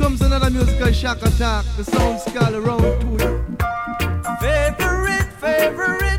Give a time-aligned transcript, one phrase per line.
[0.00, 1.66] Comes another musical shock attack.
[1.76, 3.56] The sound skull around to you.
[4.40, 6.09] Favorite, favorite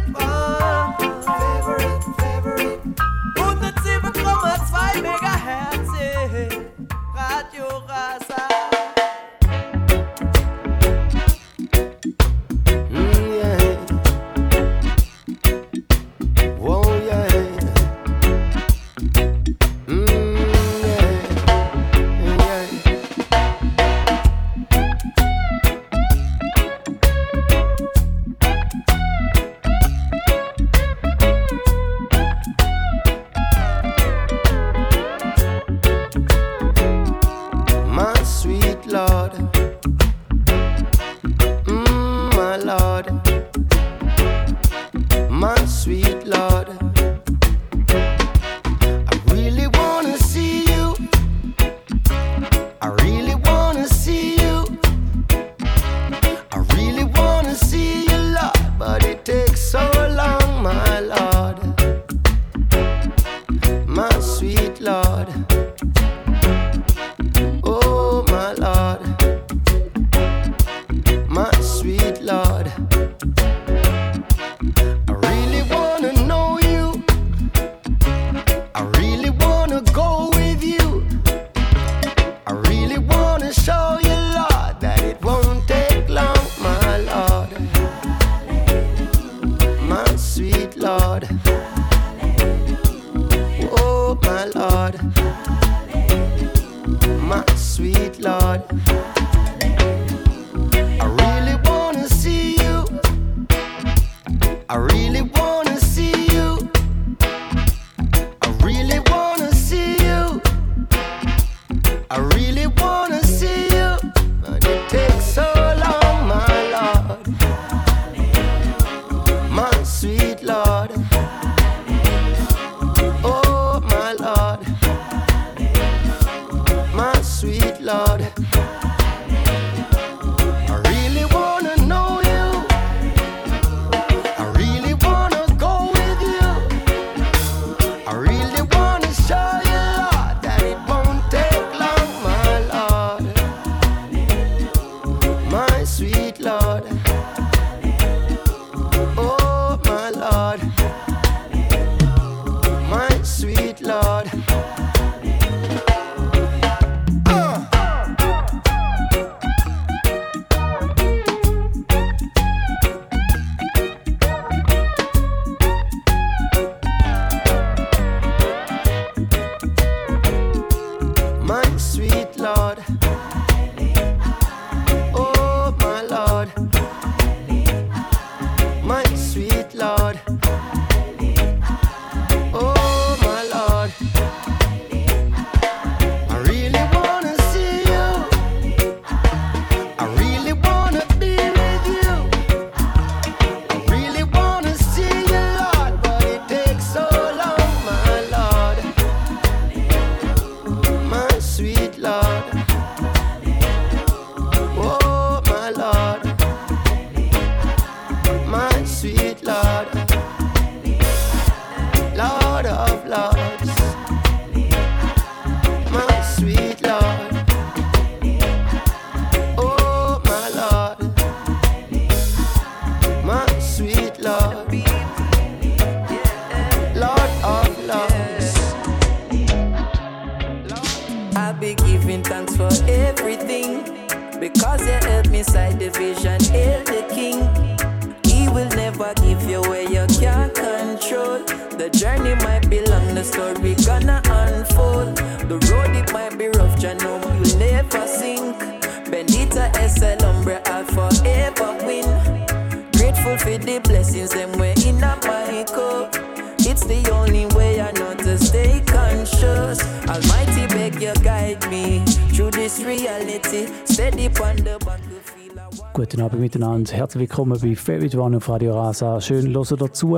[266.31, 266.93] Abend miteinander.
[266.93, 269.19] Herzlich willkommen bei Favorite One auf Radio Rasa.
[269.19, 270.17] Schön hören dazu.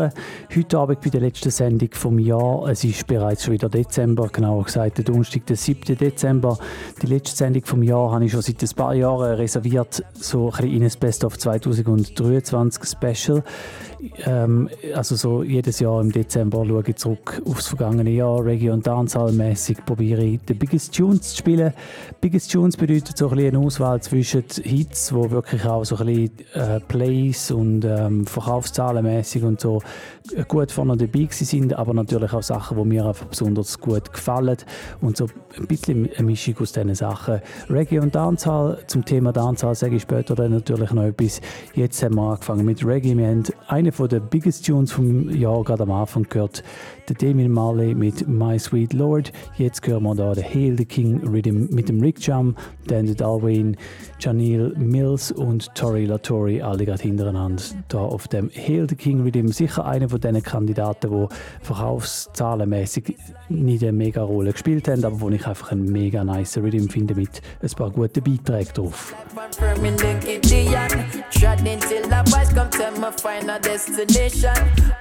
[0.56, 2.68] Heute Abend bei der letzten Sendung vom Jahr.
[2.68, 5.98] Es ist bereits schon wieder Dezember, genauer gesagt der Donnerstag, der 7.
[5.98, 6.60] Dezember.
[7.02, 10.52] Die letzte Sendung vom Jahr habe ich schon seit ein paar Jahren reserviert, so ein
[10.52, 13.44] bisschen in ein Best of 2023 Special
[14.26, 18.86] ähm, also so jedes Jahr im Dezember schaue ich zurück aufs vergangene Jahr, Reggae- und
[18.86, 21.74] Dancehall-mäßig probiere ich die Biggest Tunes zu spielen.
[22.20, 26.32] Biggest Tunes bedeutet so ein eine Auswahl zwischen Hits, wo wirklich auch so ein bisschen
[26.54, 29.82] äh, Plays und ähm, Verkaufszahlenmäßig und so
[30.48, 34.58] gut vorne dabei sind, aber natürlich auch Sachen, die mir einfach besonders gut gefallen
[35.02, 35.28] und so
[35.58, 37.42] ein bisschen eine Mischung aus diesen Sachen.
[37.70, 41.42] Reggae und Dancehall, zum Thema Dancehall sage ich später dann natürlich noch etwas.
[41.74, 43.18] Jetzt haben wir angefangen mit Reggae.
[43.18, 46.64] Wir haben eine von den Biggest Tunes vom Jahr gerade am Anfang gehört,
[47.10, 49.32] der Damien Marley mit My Sweet Lord.
[49.58, 52.56] Jetzt hören wir da den Hail the King Rhythm mit dem Rick Jam,
[52.88, 53.78] dann der Darwin,
[54.20, 59.48] Janelle Mills und Tori Latori, alle gerade hintereinander da auf dem Hail the King Rhythm.
[59.48, 61.28] Sicher einer von diesen Kandidaten, die
[61.66, 63.16] verkaufszahlenmäßig
[63.50, 67.16] nicht eine mega Rolle gespielt haben, aber wo ich einfach einen mega nice Rhythm finde
[67.16, 69.14] mit ein paar guten Beiträgen drauf.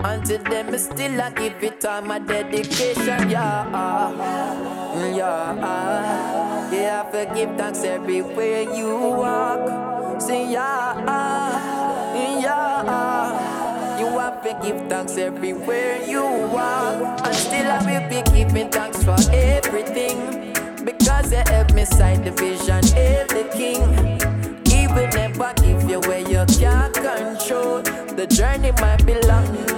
[0.05, 3.29] Until then, still I give it all my dedication.
[3.29, 3.67] Yeah,
[4.97, 7.03] mm, yeah, yeah.
[7.05, 10.21] I forgive thanks everywhere you walk.
[10.21, 10.95] Say yeah,
[12.15, 13.99] mm, yeah.
[14.01, 17.27] You have to give thanks everywhere you walk.
[17.27, 20.55] And still I will be giving thanks for everything.
[20.85, 23.83] Because you help me sight the vision, hail the king.
[24.65, 27.83] He will never give you where you can't control.
[28.17, 29.72] The journey might be long.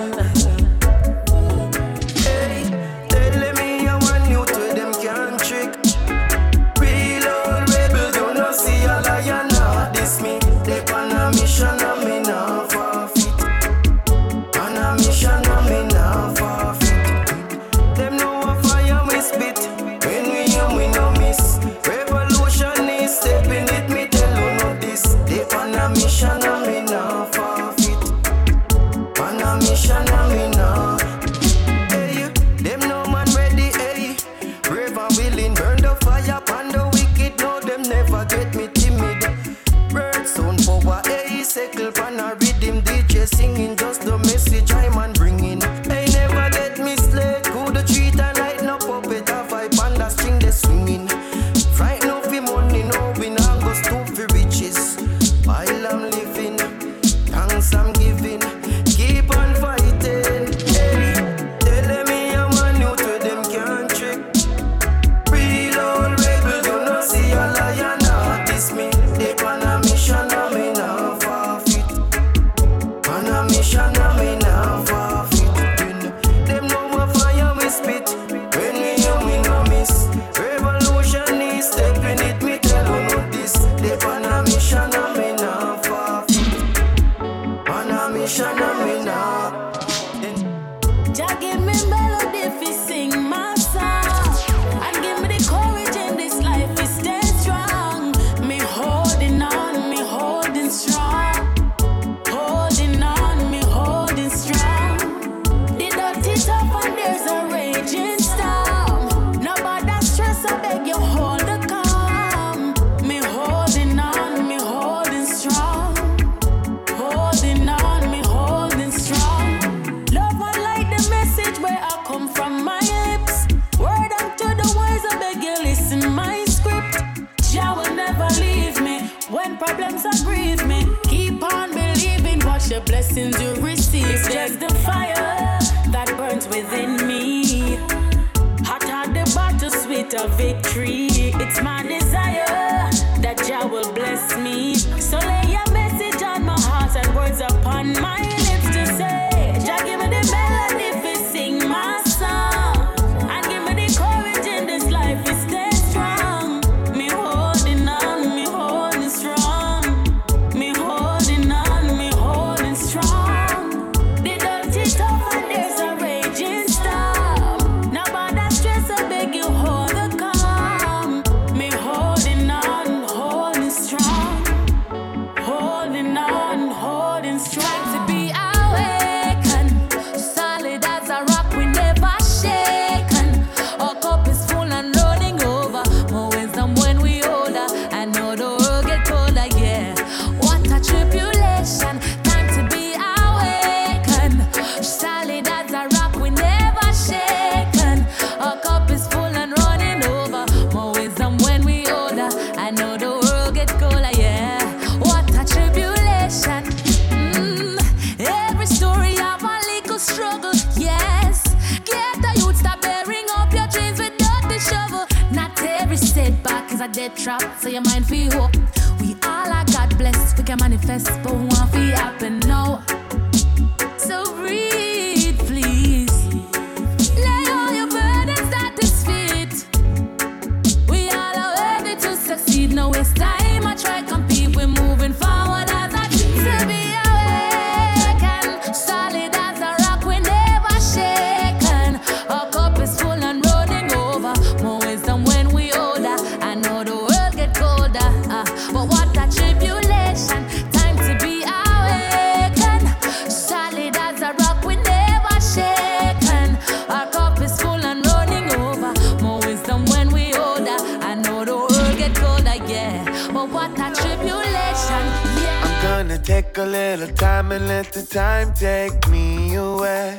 [268.14, 270.16] Time take me away.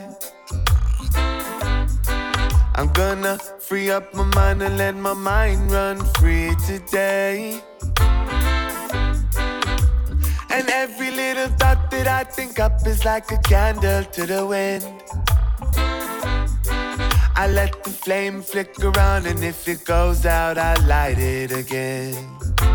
[2.75, 7.61] I'm gonna free up my mind and let my mind run free today.
[10.49, 14.83] And every little thought that I think up is like a candle to the wind.
[17.37, 22.74] I let the flame flicker around, and if it goes out, I light it again.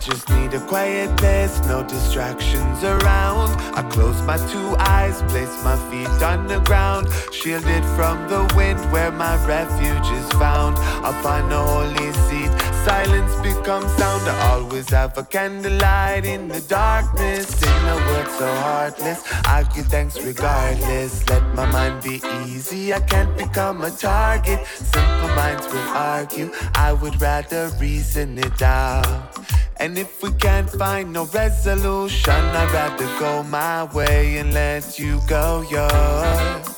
[0.00, 3.50] I just need a quiet place, no distractions around.
[3.76, 8.80] I close my two eyes, place my feet on the ground, shielded from the wind
[8.92, 10.78] where my refuge is found.
[11.04, 12.50] Upon the holy seat,
[12.86, 14.26] silence becomes sound.
[14.26, 17.62] I always have a candlelight in the darkness.
[17.62, 21.28] In a world so heartless, I give thanks regardless.
[21.28, 24.66] Let my mind be easy, I can't become a target.
[24.66, 29.36] Simple minds will argue, I would rather reason it out.
[29.78, 35.20] And if we can't find no resolution, I'd rather go my way and let you
[35.26, 36.76] go yours.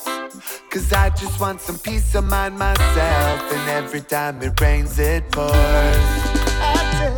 [0.71, 5.31] Cause I just want some peace of mind myself, and every time it rains, it
[5.31, 5.53] pours.
[5.55, 7.13] I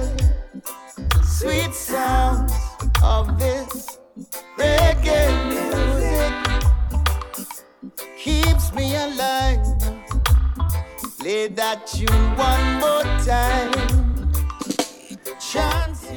[0.56, 2.52] you, sweet sounds
[3.02, 3.98] of this
[4.58, 6.32] reggae music
[8.18, 9.64] keeps me alive.
[11.20, 14.03] Play that tune one more time.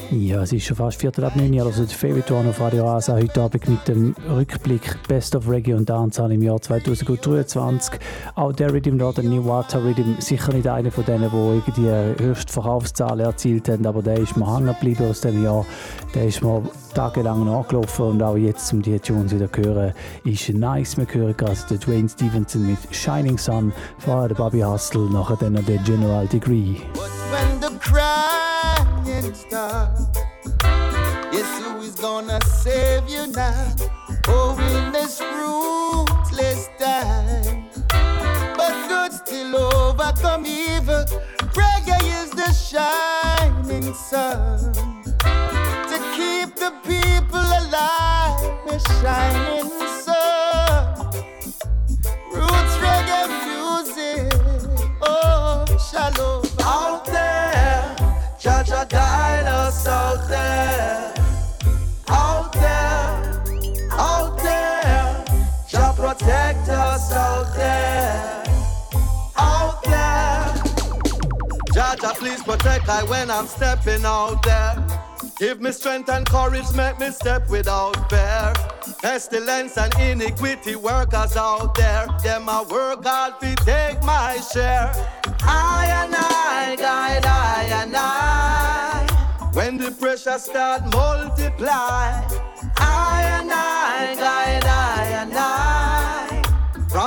[0.09, 3.13] Ja, es ist schon fast Viertel ab 9 Uhr, also der One auf Radio Rasa
[3.15, 7.99] heute Abend mit dem Rückblick Best of Reggae und Dancehall im Jahr 2023.
[8.35, 12.23] Auch der Rhythm da, der New Water Rhythm, sicher nicht einer von denen, die irgendwie
[12.23, 15.65] höchste Verkaufszahlen erzielt haben, aber der ist mir hängen geblieben aus dem Jahr.
[16.15, 16.63] Der ist mir
[16.93, 20.97] tagelang nachgelaufen und auch jetzt, um die Tunes wieder zu hören, ist nice.
[20.97, 25.77] Wir hören gerade Dwayne Stevenson mit Shining Sun, vorher der Bobby Hustle, nachher dann der
[25.79, 26.77] General Degree.
[26.93, 30.07] But when the crying starts,
[31.31, 33.75] guess who is gonna save you now?
[34.27, 37.65] Oh, in this ruthless time.
[38.57, 41.05] But good still overcome evil.
[41.53, 44.96] Reggae is the shining sun
[46.47, 48.39] keep the people alive.
[48.67, 49.69] A shining
[50.03, 51.11] sun.
[52.31, 54.33] Roots reggae music.
[55.01, 56.45] Oh, shalom.
[56.61, 57.95] Out there,
[58.39, 61.13] Judge, guide us out there.
[62.09, 63.33] Out there,
[63.91, 65.25] out there,
[65.67, 68.43] Jah protect us out there.
[69.37, 70.53] Out there,
[71.73, 75.06] Jaja, please protect I when I'm stepping out there.
[75.39, 78.53] Give me strength and courage, make me step without fear.
[79.03, 82.07] Pestilence and iniquity workers out there.
[82.23, 84.91] Them I work hard to take my share.
[85.43, 89.49] I and I, guide I and I.
[89.53, 92.25] When the pressure start multiply,
[92.77, 95.66] I and I, guide I and I.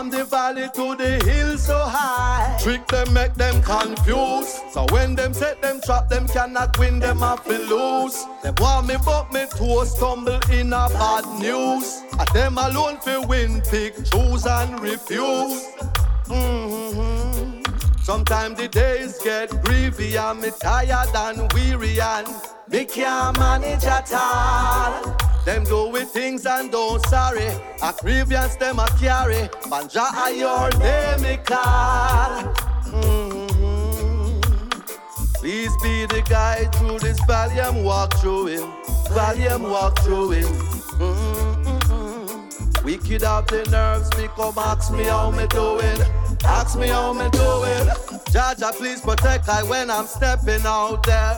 [0.01, 2.57] From the valley to the hill so high.
[2.59, 4.57] Trick them, make them confused.
[4.73, 8.25] So when them set them trap, them cannot win, them have to lose.
[8.43, 12.03] Them want me, but me toes stumble in a bad news.
[12.19, 15.67] And them alone fi win, pick, choose and refuse.
[16.27, 17.61] hmm
[18.03, 22.27] Sometimes the days get grievy and me tired and weary and
[22.71, 25.30] me can't manage at all.
[25.45, 27.49] Them do with things and don't sorry.
[27.83, 29.49] A grievance them a carry.
[29.71, 32.43] Banja a your name me call.
[32.87, 33.51] Mhm.
[35.35, 38.65] Please be the guide through this valley and walk through it.
[39.51, 40.47] And walk through it.
[40.99, 42.85] Mhm.
[42.85, 46.01] Wicked up the nerves, me come ask me how me doing.
[46.45, 47.87] Ask me how me doing.
[48.33, 51.37] Jaja, please protect I when I'm stepping out there.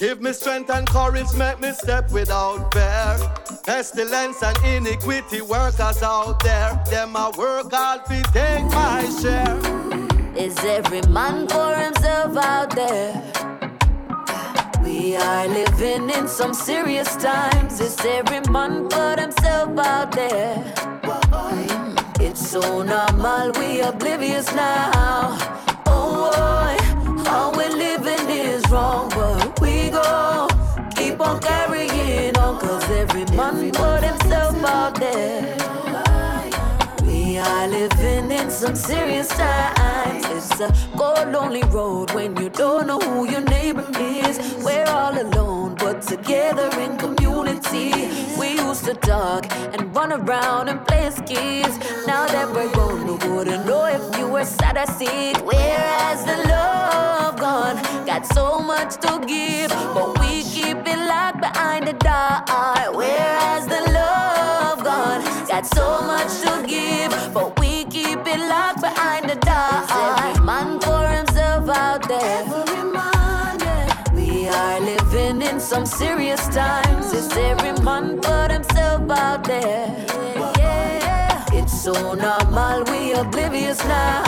[0.00, 3.18] Give me strength and courage, make me step without fear.
[3.64, 6.80] Pestilence and iniquity workers out there.
[6.88, 9.58] Them I work hard to take my share.
[10.36, 13.12] Is every man for himself out there?
[14.84, 17.80] We are living in some serious times.
[17.80, 20.74] Is every man for himself out there?
[22.20, 25.36] It's so normal, we oblivious now.
[25.86, 26.87] Oh boy,
[27.56, 29.90] we living is wrong, but we
[30.96, 35.67] keep on carrying on, cause every man for himself out there.
[37.38, 40.24] We are living in some serious times.
[40.30, 44.40] It's a cold, lonely road when you don't know who your neighbor is.
[44.64, 48.10] We're all alone, but together in community.
[48.40, 51.78] We used to talk and run around and play skis.
[52.08, 55.36] Now that we're grown, we wouldn't know if you were sad or sick.
[55.46, 61.86] Whereas the love gone, got so much to give, but we keep it locked behind
[61.86, 62.42] the door.
[62.98, 66.17] Whereas the love gone, got so much
[75.68, 77.12] some serious times.
[77.12, 79.86] It's every man for himself out there.
[80.56, 84.22] Yeah, it's so normal, we oblivious now.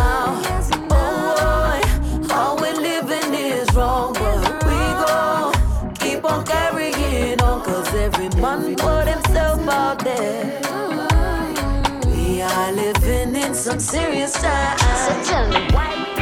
[0.91, 1.81] Oh
[2.21, 5.51] boy, how we living is wrong, but we go
[5.99, 10.61] keep on carrying on, cause every man for himself out there.
[12.05, 14.83] We are living in some serious times.
[15.07, 16.20] So tell me why.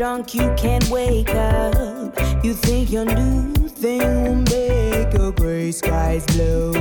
[0.00, 2.18] Drunk, you can't wake up.
[2.42, 6.72] You think your new thing will make your gray skies blue.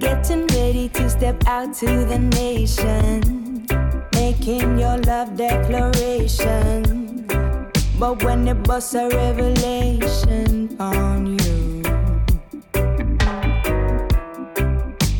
[0.00, 3.68] Getting ready to step out to the nation,
[4.14, 7.28] making your love declaration.
[7.96, 11.82] But when it busts a revelation on you.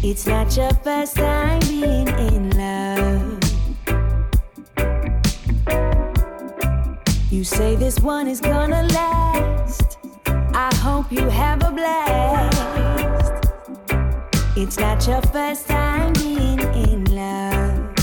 [0.03, 2.58] It's not your first time being in
[7.39, 9.99] You say this one is gonna last.
[10.27, 13.47] I hope you have a blast.
[14.57, 17.95] It's not your first time being in love.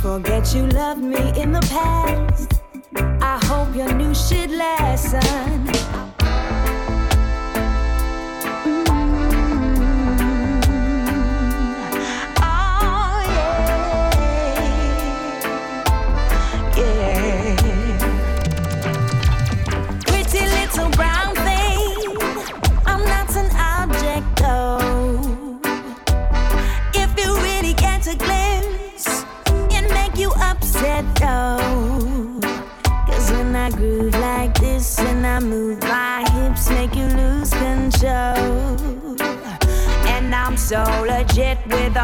[0.00, 2.60] Forget you loved me in the past.
[3.20, 5.87] I hope your new shit lesson.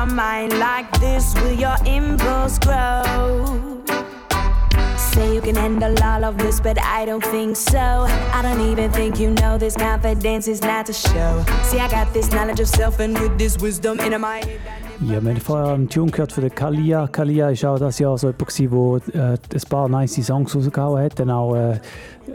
[0.04, 1.34] A mind like this.
[1.40, 3.82] Will your impulse grow?
[4.96, 8.06] Say you can handle all of this, but I don't think so.
[8.36, 11.44] I don't even think you know this confidence is not to show.
[11.62, 14.60] See, I got this knowledge of self, and with this wisdom in my head.
[15.00, 17.08] Ja, wir haben vorher einen Tune gehört von der Kalia.
[17.08, 21.18] Kalia war auch das Jahr so jemand, der äh, ein paar nice Songs rausgehauen hat,
[21.18, 21.80] dann auch äh,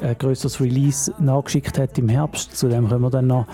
[0.02, 2.58] ein grösseres Release nachgeschickt hat im Herbst.
[2.58, 3.46] Zu dem kommen wir dann noch.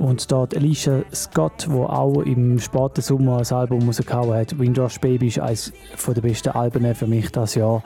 [0.00, 4.58] Und dort Alicia Scott, wo auch im späten Sommer ein Album rausgehauen hat.
[4.58, 5.74] Windrush Baby ist eines
[6.06, 7.82] der besten Alben für mich das Jahr.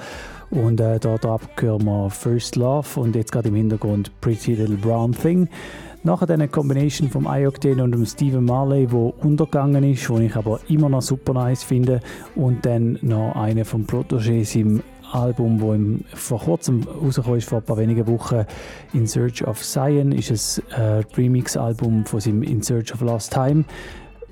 [0.48, 5.10] Und äh, dort hören wir First Love und jetzt gerade im Hintergrund Pretty Little Brown
[5.10, 5.48] Thing.
[6.04, 10.60] Nachher eine Combination vom Ioctane und dem Stephen Marley, wo untergegangen ist, wo ich aber
[10.68, 11.98] immer noch super nice finde.
[12.36, 17.58] Und dann noch eine vom Protégé, seinem Album, wo im, vor kurzem rausgekommen ist, vor
[17.58, 18.44] ein paar wenigen Wochen.
[18.92, 23.64] In Search of Zion ist ein äh, Remix-Album von seinem In Search of Lost Time.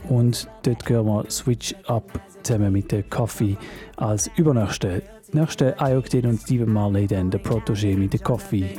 [0.09, 2.05] Und dort hören wir Switch Up
[2.43, 3.57] zusammen mit der Coffee
[3.97, 5.03] als übernächste.
[5.33, 8.77] Nächste Ioctane und Stephen Marley, dann der Protégé mit der Coffee.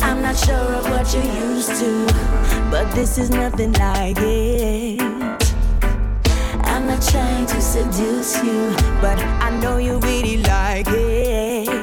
[0.00, 2.06] I'm not sure of what you're used to
[2.70, 5.47] But this is nothing like it
[6.78, 11.78] I'm not trying to seduce you But I know you really like it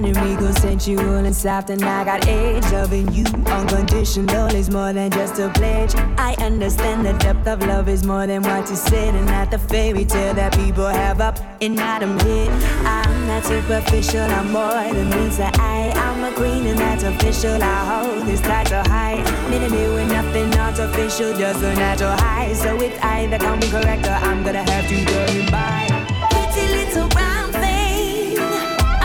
[0.00, 2.64] fine and regal, sensual and soft, and I got age.
[2.72, 5.94] Loving you unconditional is more than just a pledge.
[6.18, 9.58] I understand the depth of love is more than what you said, and not the
[9.58, 12.50] fairy tale that people have up in Adam head.
[12.86, 15.92] I'm not superficial, I'm more than meets the eye.
[15.94, 17.62] I'm a queen and that's official.
[17.62, 19.18] I hold this title high.
[19.48, 22.52] Minute me with nothing artificial, just a natural high.
[22.54, 25.86] So it's either come correct or I'm gonna have to go by.
[26.30, 28.36] Pretty little brown thing,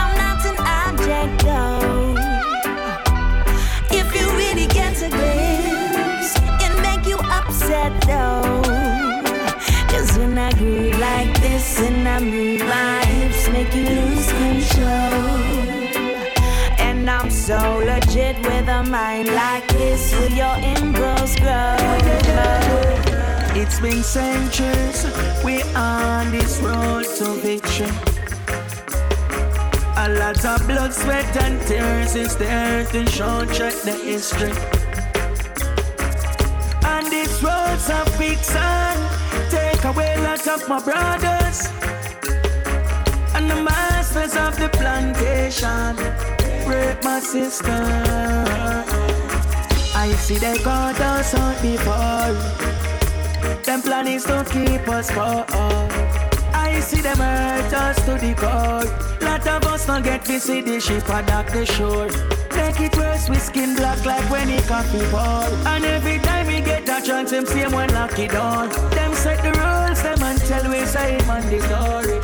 [0.01, 2.15] I'm not an object though.
[3.99, 6.31] If you really get a glimpse,
[6.65, 8.64] it make you upset though.
[9.95, 14.89] Cause when I groove like this and I move my hips, make you lose control.
[16.77, 21.77] And I'm so legit with a mind like this, with your impulse grow.
[23.55, 25.05] It's been centuries,
[25.45, 27.87] We are on this road to victory.
[29.95, 34.51] A lot of blood, sweat, and tears since the earth and shown check the history.
[36.83, 39.24] And these roads of quicksand
[39.85, 41.67] take away a lot of my brothers.
[43.35, 45.95] And the masters of the plantation
[46.65, 47.83] break my sister.
[49.95, 52.33] I see they got us out before.
[53.63, 55.45] Them plan is to keep us poor.
[56.53, 58.85] I see them hurt us to the core.
[59.21, 62.09] Lot of us don't get to see the ship dock the shore.
[62.55, 65.67] Make it worse, we skin black like when it coffee pour.
[65.67, 68.69] And every time we get a chance, them same one lock it down.
[68.91, 69.74] Them set the and
[70.45, 72.19] tell we say mandatory.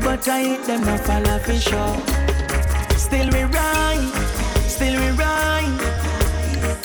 [0.00, 1.96] But I hate them not follow for sure.
[2.96, 4.12] Still we right,
[4.66, 5.76] still we right.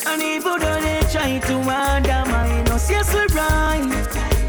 [0.08, 3.88] And even though they try to undermine us, yes we right,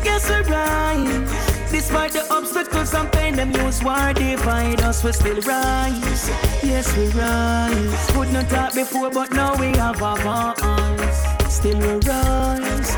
[0.05, 1.43] yes we right.
[1.71, 6.29] Despite the obstacles and pain, them use war divide us, we still rise.
[6.63, 8.11] Yes we rise.
[8.13, 11.55] Could not talk before, but now we have our voice.
[11.55, 12.97] Still we rise,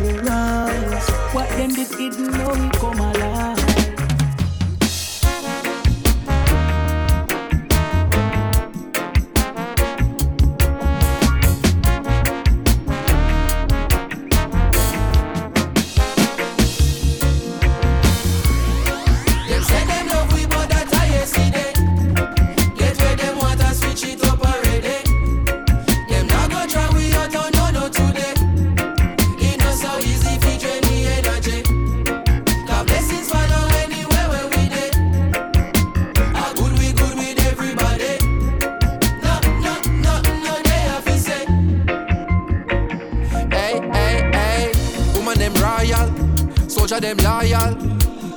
[0.00, 1.08] we rise.
[1.32, 3.63] What them did hidden, now we come alive.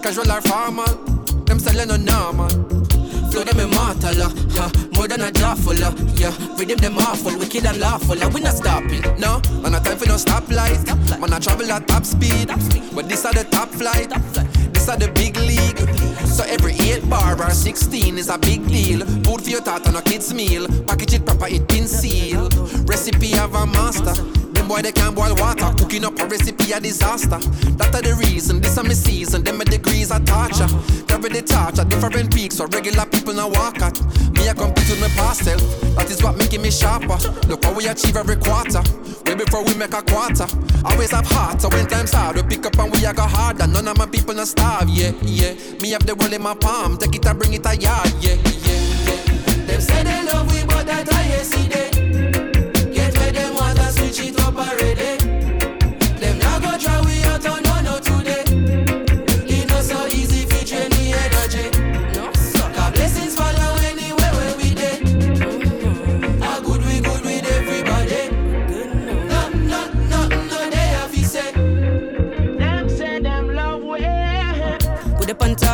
[0.08, 0.96] Casual or formal,
[1.44, 2.48] them selling no normal.
[3.30, 6.32] Flow them immortal, uh, huh, more than a jawful, uh, yeah.
[6.56, 9.42] Rhythm them awful, wicked and lawful, uh, we not stopping, no.
[9.62, 10.88] Man, a time for no stoplight,
[11.20, 12.48] man, I travel at top speed,
[12.96, 14.10] but this are the top flight,
[14.74, 15.78] this are the big league.
[16.26, 19.06] So every 8 bar or 16 is a big deal.
[19.26, 22.54] Food for your thought on a kid's meal, package it proper, it been sealed.
[22.88, 24.14] Recipe of a master.
[24.54, 27.40] Them boy they can't boil water, cooking up a recipe a disaster.
[27.78, 29.44] That are the reason, this a me season.
[29.44, 29.62] Them
[30.08, 30.68] degrees are torture.
[31.48, 34.00] Torch at different peaks, so regular people now walk at.
[34.34, 35.62] Me I compete with my past self,
[35.96, 37.18] that is what making me sharper.
[37.48, 38.82] Look how we achieve every quarter.
[39.26, 40.48] Way before we make a quarter.
[40.86, 43.68] Always have heart, so when times hard, we pick up and we a go harder.
[43.68, 45.54] None of my people not starve, yeah, yeah.
[45.82, 48.36] Me have the world in my palm, take it and bring it a yard, yeah,
[48.36, 49.66] yeah, yeah.
[49.66, 51.88] Them say they love we, but that I yesterday.
[51.92, 51.97] Get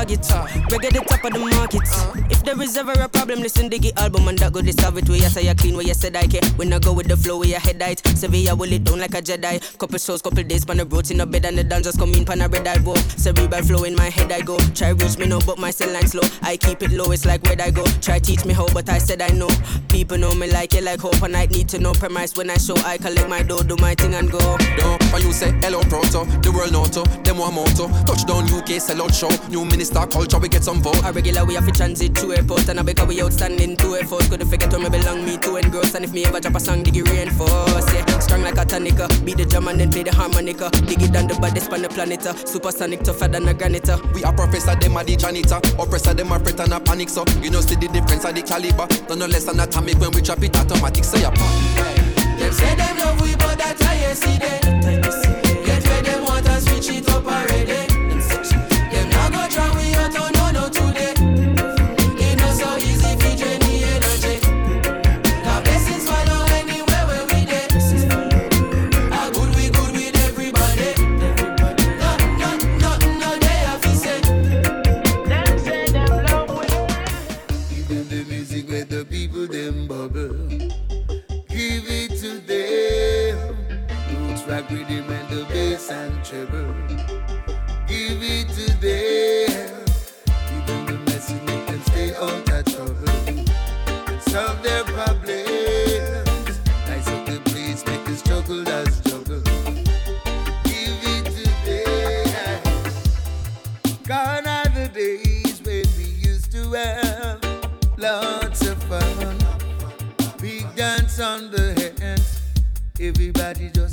[0.04, 0.46] target, uh.
[0.70, 2.23] reggae the top of the market.
[2.44, 5.08] There is ever a problem, listen to the album and that good solve it.
[5.08, 6.44] We you say clean, where you said I can.
[6.58, 8.06] When I go with the flow, where your head height.
[8.18, 9.78] Sevilla will it down like a Jedi.
[9.78, 12.14] Couple shows, couple days, pan a road in a bed and the dance just come
[12.14, 12.96] in pan a red eye go.
[12.96, 14.58] Cerebral flow in my head I go.
[14.76, 16.28] Try reach me no, but my cell line slow.
[16.42, 17.86] I keep it low, it's like where I go.
[18.02, 19.50] Try teach me how, but I said I know.
[19.88, 22.58] People know me like it, like hope, and I need to know premise when I
[22.58, 22.76] show.
[22.84, 24.58] I collect my dough, do my thing and go.
[25.14, 26.26] When you say hello proto?
[26.42, 29.30] The world noto, them one touch Touchdown UK, sell out show.
[29.48, 31.00] New minister culture, we get some vote.
[31.06, 34.28] A regular we have to transit to airport and I because we outstanding two efforts.
[34.30, 35.96] Couldn't forget where me belong, me too engrossed.
[35.96, 37.94] And if me ever drop a song, dig it reinforce.
[37.94, 39.08] Yeah, strong like a tonica.
[39.26, 40.70] Be the drum and then play the harmonica.
[40.86, 42.26] Dig it down the baddest span the planet.
[42.26, 42.34] Uh.
[42.46, 43.90] Supersonic tougher than a granite.
[43.90, 44.00] Uh.
[44.14, 45.60] We are professor, them are the janitor.
[45.80, 47.10] Oppressor, them are fret and a panic.
[47.10, 48.88] So you know, see the difference of the caliber.
[49.08, 51.04] Don't know less than atomic when we drop it automatic.
[51.04, 51.34] Say so, yeah.
[52.38, 54.63] Them say them love we, but that's how you see them.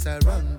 [0.07, 0.50] I run.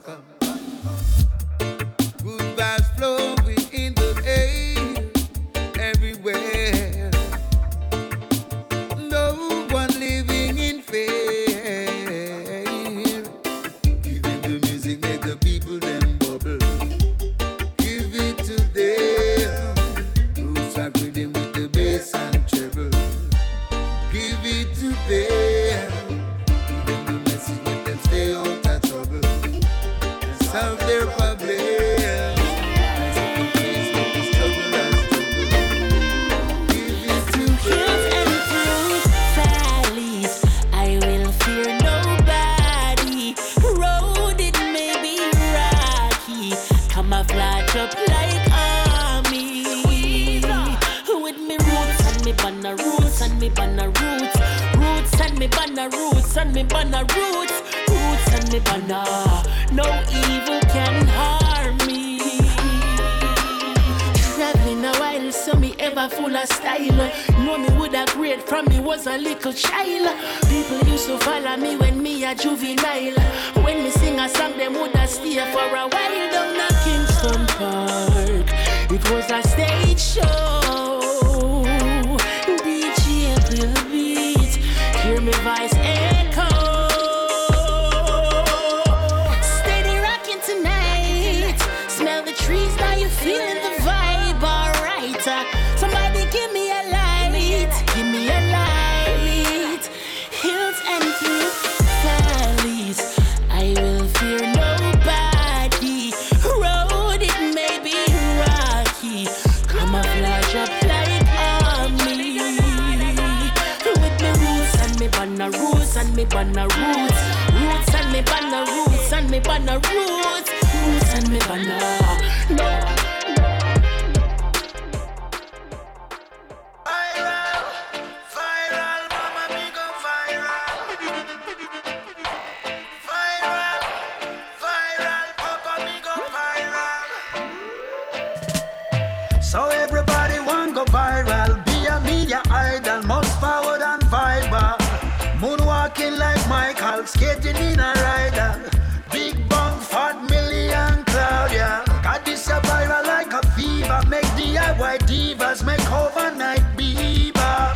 [147.53, 148.69] living a rider.
[149.11, 151.83] Big bang, fat million cloud, yeah.
[152.03, 154.01] Got this a viral like a fever.
[154.07, 157.73] Make DIY divas, make overnight beaver.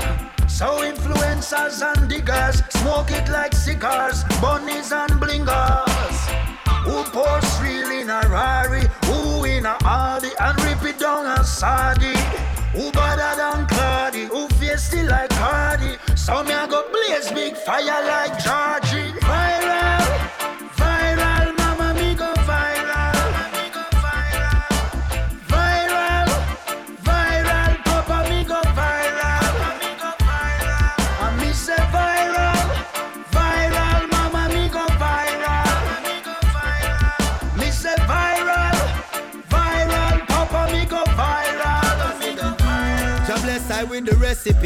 [0.47, 6.17] So influencers and diggers, smoke it like cigars, bunnies and blingers.
[6.85, 11.43] Who pours real in a Rari, who in a Audi, and rip it down a
[11.43, 12.15] Sadi.
[12.73, 15.97] Who better than Cardi, who feisty like Cardi.
[16.15, 18.84] So me I go blaze big fire like Jordan.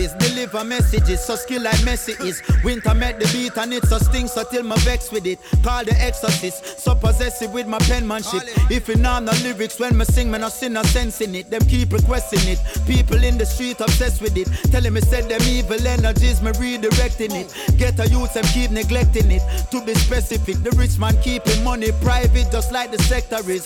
[0.07, 2.41] The deliver messages, so skill like Messi is.
[2.63, 5.39] Winter met the beat and it's a sting, so till my vex with it.
[5.63, 8.43] Call the exorcist, so possessive with my penmanship.
[8.69, 11.49] If you know no lyrics when me sing, me no see no sense in it.
[11.49, 12.59] Them keep requesting it.
[12.87, 14.47] People in the street obsessed with it.
[14.71, 17.77] Telling me said them evil energies, me redirecting it.
[17.77, 19.41] Get a youth, them keep neglecting it.
[19.71, 23.65] To be specific, the rich man keeping money private, just like the sector is.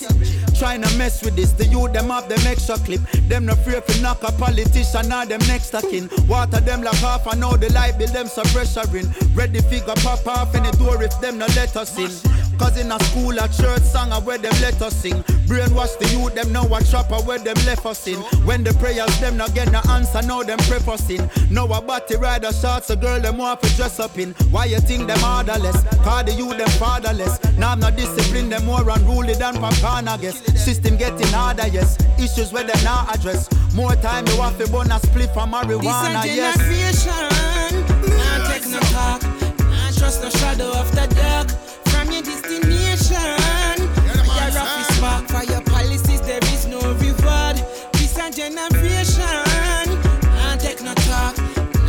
[0.58, 3.02] Trying to mess with this, the youth them have them extra clip.
[3.28, 6.10] Them no fear for knock a politician or them next kin.
[6.28, 9.08] Water them like half, I know the light bill them so pressuring.
[9.36, 12.10] Ready figure pop off any door if them no let us in.
[12.58, 15.24] Cause in a school, a church song, I where them let us sing.
[15.48, 18.20] Brainwash the youth, them know a trapper where them left us in.
[18.46, 21.30] When the prayers, them not get no answer, now them prefacing.
[21.50, 24.34] Now a body rider shots, a girl, them want to dress up in.
[24.52, 25.84] Why you think them orderless?
[26.04, 27.44] Cause the youth, them fatherless.
[27.58, 30.40] Now I'm not disciplined, them more unruly than I guess.
[30.64, 31.98] System getting harder, yes.
[32.18, 33.50] Issues where them not address.
[33.74, 36.58] More time, you want to burn a split from marijuana, this yes.
[36.58, 37.74] generation,
[38.06, 39.24] not take no talk,
[39.66, 41.50] not trust no shadow of the dark.
[41.90, 43.18] From your destination,
[44.14, 47.58] your rough is spark for your policies, there is no reward.
[47.94, 49.42] This a generation,
[50.38, 51.36] not take no talk,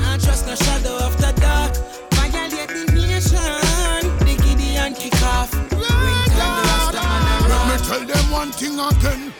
[0.00, 1.76] not trust no shadow of the dark.
[2.14, 5.50] Violate the nation, the Gideon kick off.
[5.68, 5.84] Bring
[6.32, 9.34] time the Rasta man Let me tell them one thing again.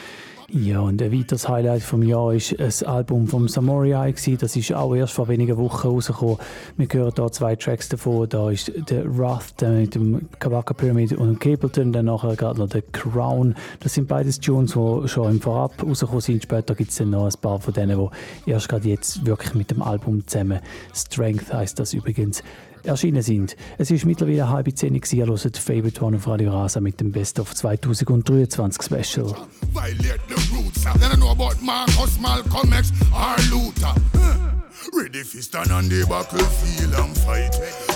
[0.57, 4.13] Ja, und ein weiteres Highlight vom Jahr ist ein Album vom Samurai.
[4.13, 4.39] gewesen.
[4.39, 6.37] Das ist auch erst vor wenigen Wochen rausgekommen.
[6.77, 8.29] Wir hören hier zwei Tracks davon.
[8.29, 12.83] Da ist der Wrath mit dem Kabaka Pyramid und Capleton, dann nachher gerade noch der
[12.83, 13.57] Crown.
[13.81, 16.45] Das sind beides Tunes, die schon im Vorab rausgekommen sind.
[16.45, 18.09] Später gibt es dann noch ein paar von denen,
[18.47, 20.61] die erst gerade jetzt wirklich mit dem Album zusammen
[20.95, 22.45] Strength heißt das übrigens
[22.87, 23.57] erschienen sind.
[23.79, 24.95] Es ist mittlerweile halb zehn.
[24.95, 29.35] Ihr hört Favorite One auf Radio Rasa mit dem Best of 2023 Special.
[29.73, 30.85] Violate the roots.
[30.87, 33.95] I know about Marcus, Malcolm X, or Luther.
[34.93, 37.51] Ready for stand on the battlefield and fight.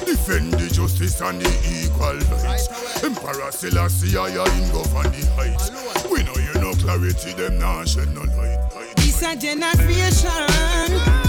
[0.06, 3.04] Defend the justice and the equal rights.
[3.04, 5.70] Emperor Selassie, I him go on the heights.
[6.10, 8.58] We know you know clarity, them nah shed no light.
[8.96, 10.48] This a generation,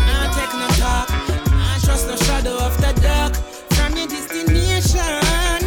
[0.10, 1.10] not take no talk,
[1.90, 3.34] trust no shadow of the dark.
[3.74, 5.60] From your destination,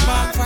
[0.00, 0.41] spark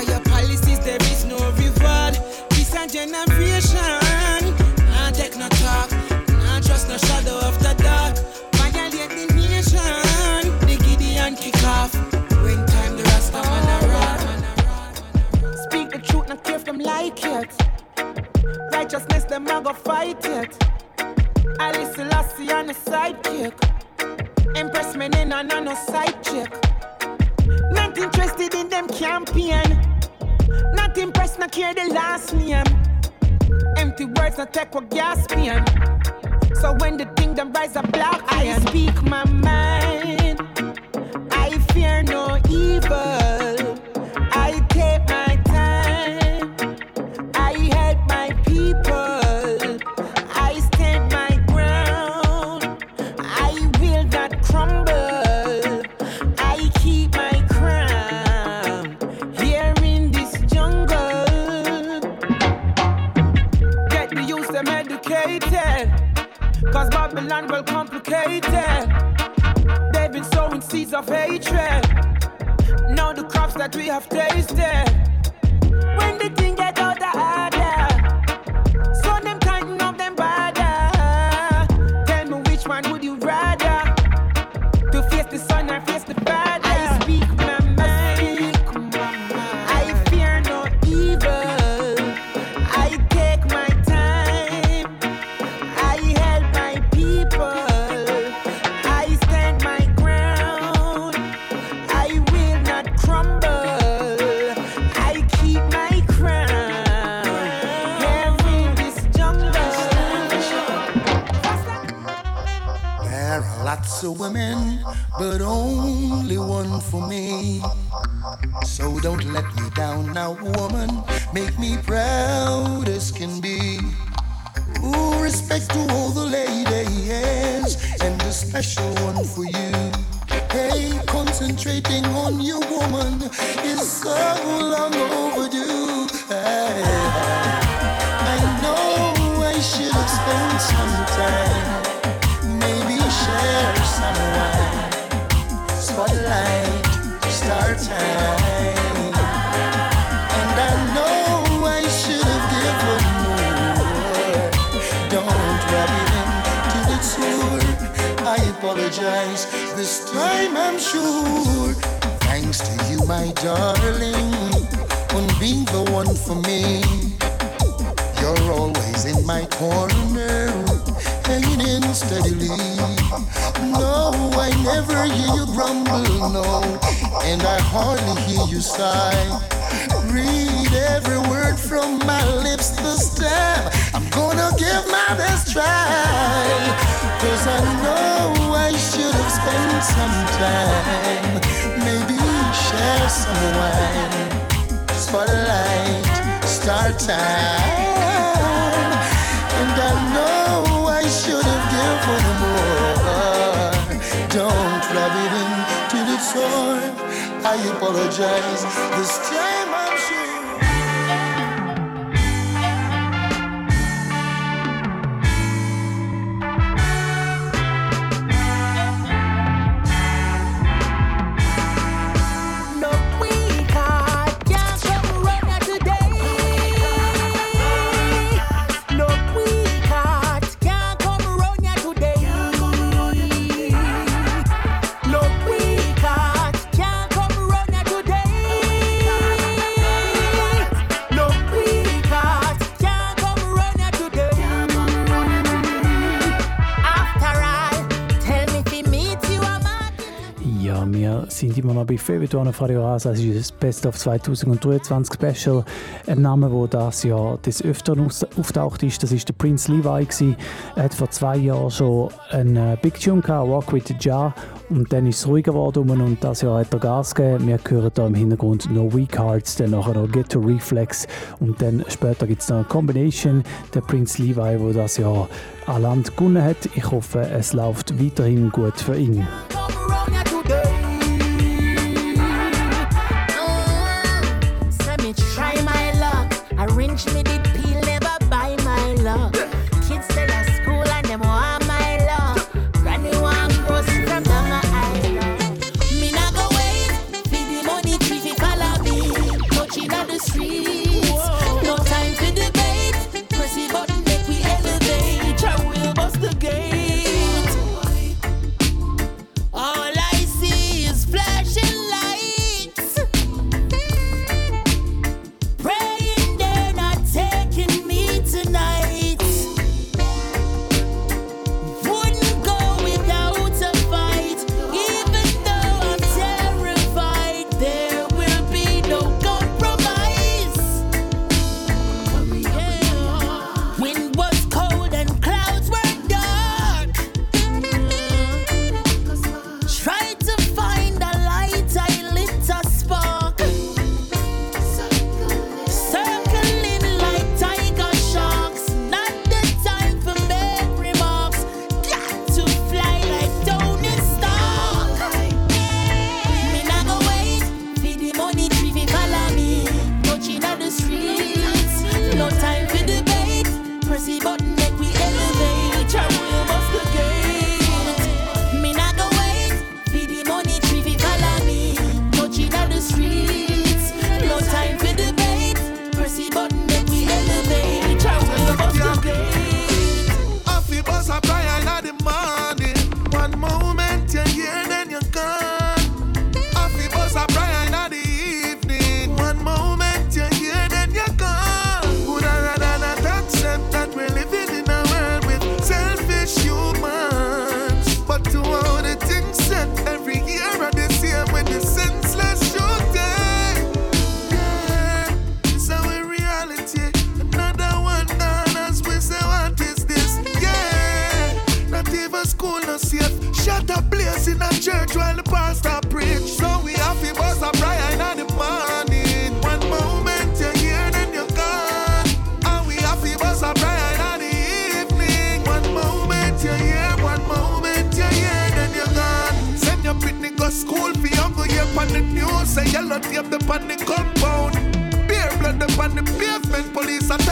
[252.06, 253.10] Feuilleton auf Radio Rasa.
[253.10, 255.64] Also, es ist das Best of 2023 Special.
[256.06, 260.04] Ein Name, der das Jahr des Öfteren auftaucht ist, das ist der Prince Levi.
[260.04, 260.36] Gewesen.
[260.76, 264.32] Er hat vor zwei Jahren schon einen äh, Big Tune gehabt, Walk with the Jar.
[264.70, 267.48] Und dann ist es ruhiger geworden und das Jahr hat er Gas gegeben.
[267.48, 271.08] Wir hören hier im Hintergrund No Weak Hearts, dann nachher noch Ghetto Reflex
[271.40, 273.42] und dann später gibt es noch eine Combination.
[273.74, 275.28] Der Prince Levi, der das Jahr
[275.66, 276.68] an Land gewonnen hat.
[276.76, 279.26] Ich hoffe, es läuft weiterhin gut für ihn.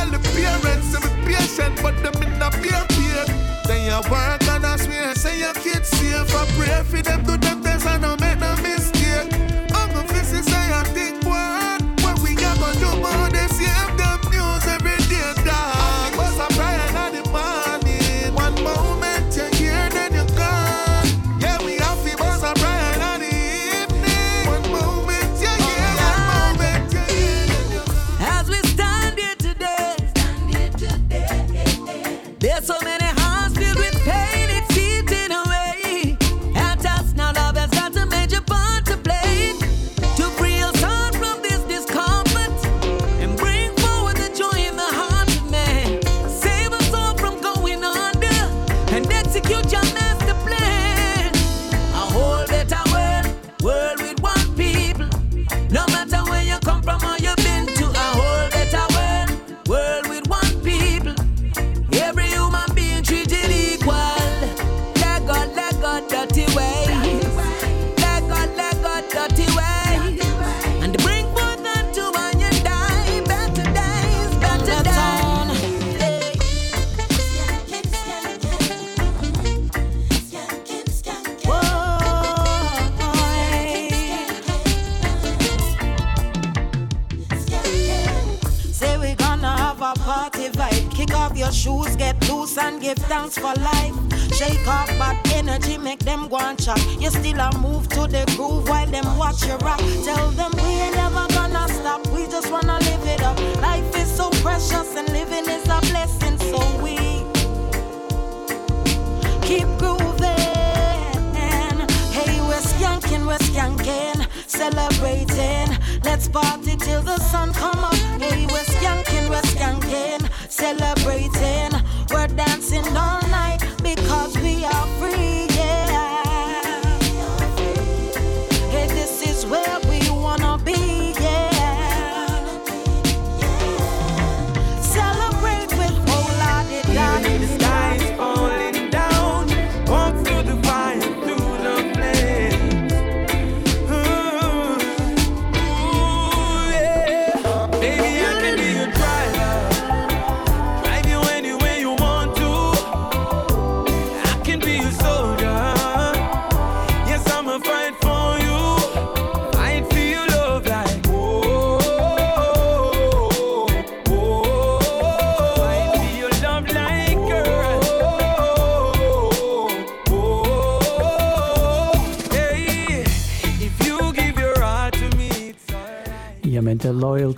[0.05, 3.25] tell the parents to be patient, but them in a peer peer.
[3.67, 6.35] They a work and I swear, say your kids safe.
[6.35, 8.24] I pray for them, do them things and I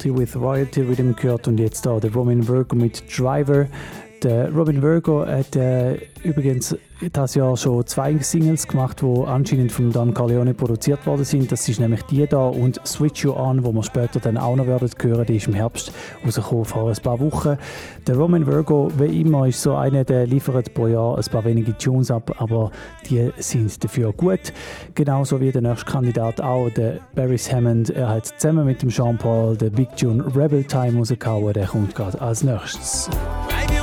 [0.07, 3.67] Loyalty with Royalty Rhythm gehört und jetzt da der Robin Virgo mit Driver.
[4.23, 6.77] Der Robin Virgo hat äh, übrigens
[7.13, 11.53] das Jahr schon zwei Singles gemacht, die anscheinend von Don Corleone produziert worden sind.
[11.53, 14.67] Das ist nämlich die da und Switch You On, wo wir später dann auch noch
[14.67, 15.27] werden hören.
[15.27, 15.93] Die ist im Herbst
[16.25, 17.57] rausgekommen vor ein paar Wochen.
[18.07, 21.77] Der Robin Virgo, wie immer, ist so einer, der liefert pro Jahr ein paar wenige
[21.77, 22.71] Tunes ab, aber
[23.09, 24.53] die sind dafür gut.
[24.95, 27.91] Genauso wie der nächste Kandidat auch, der Barry Hammond.
[27.91, 31.53] Er hat zusammen mit dem Jean Paul den Big Tune Rebel Time rausgehauen.
[31.53, 33.11] Der kommt gerade als nächstes.
[33.49, 33.76] drive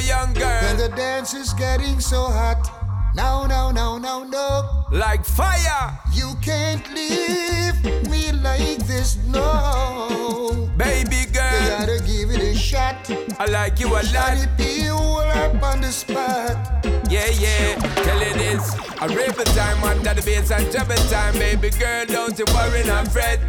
[0.00, 0.62] young, girl.
[0.62, 2.70] When the dance is getting so hot.
[3.14, 4.86] Now, now, now, now, no.
[4.92, 5.98] Like fire.
[6.12, 10.70] You can't leave me like this, no.
[10.76, 11.62] Baby girl.
[11.62, 13.10] You gotta give it a shot.
[13.38, 14.48] I like you a lot.
[14.56, 16.84] be all up on the spot.
[17.10, 17.74] Yeah, yeah,
[18.04, 22.04] tell it is a rebel time under the bass and trouble time, baby girl.
[22.04, 23.40] Don't you worry, not fret.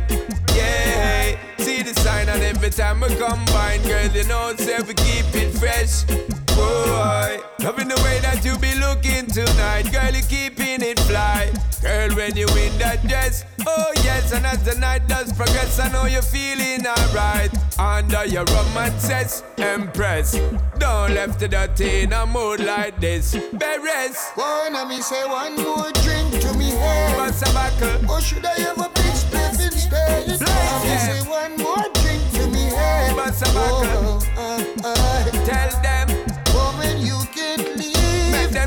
[0.56, 5.26] Yeah, see the sign, and every time we combine, girl, you know, say we keep
[5.36, 6.39] it fresh.
[6.60, 11.52] Boy, loving the way that you be looking tonight, girl, you keeping it fly.
[11.82, 15.88] Girl, when you in that dress, oh yes, and as the night does progress, I
[15.90, 17.52] know you're feeling alright.
[17.80, 20.34] Under your romances, impress.
[20.78, 23.36] Don't left the dirty in a mood like this.
[23.36, 24.18] Beres.
[24.36, 27.16] Wanna me say one more drink to me head.
[27.18, 28.12] What's a buckle?
[28.12, 30.28] Or should I have a big spliff instead?
[30.28, 33.16] Wanna me say one more drink to me head.
[33.16, 34.22] What's a buckle?
[34.38, 35.46] uh, uh.
[35.46, 36.19] Tell them.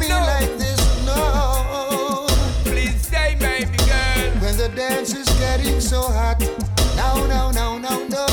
[0.03, 0.21] Me know.
[0.21, 2.27] like this, no.
[2.65, 4.31] Please stay, baby girl.
[4.43, 6.41] When the dance is getting so hot.
[6.97, 8.27] No, no, no, no, no.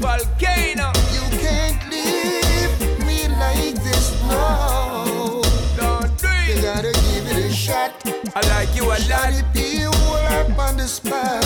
[0.00, 0.92] Volcano.
[1.14, 2.72] You can't leave
[3.06, 5.42] me like this, no.
[5.76, 6.56] Don't do it.
[6.56, 7.92] You gotta give it a shot.
[8.36, 9.00] I like you a lot.
[9.00, 11.44] Shot it be all up on the spot.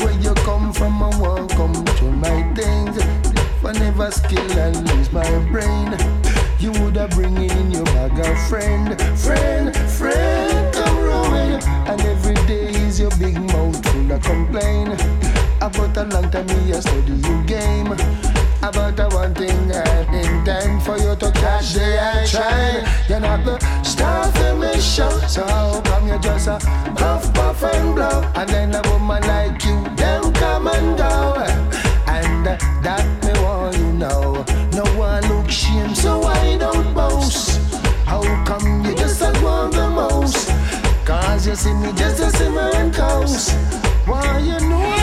[0.00, 2.96] Where you come from, I want come to my things.
[3.60, 5.92] Whenever skill and lose my brain,
[6.60, 11.62] you woulda bring in your bag of friend, friend, friend, come rolling.
[11.88, 14.92] And every day is your big mouth full of complain.
[15.62, 17.92] About a long time me a study you game.
[18.62, 23.06] About a one thing I in time for you to catch the I try.
[23.08, 25.10] You're not the star for me show.
[25.28, 26.58] So how come you just a
[26.94, 28.22] puff, puff and blow?
[28.34, 31.36] And then a woman like you, them come and go.
[32.06, 32.44] And
[32.84, 33.19] that
[34.00, 34.44] you.
[34.72, 37.60] No one look shame, so I don't boast.
[38.06, 40.48] How come you just a want the most?
[41.04, 43.50] Cause you see me just a cement coast.
[44.06, 44.99] Why you know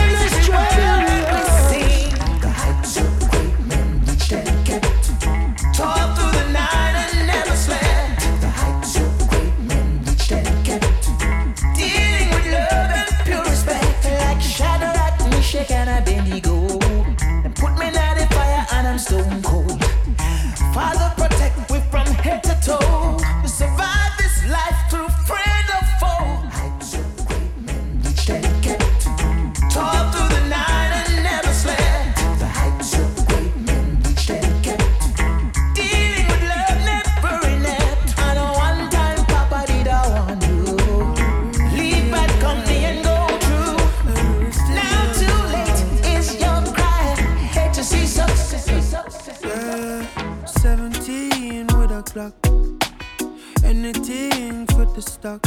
[53.88, 55.42] Anything for the stock.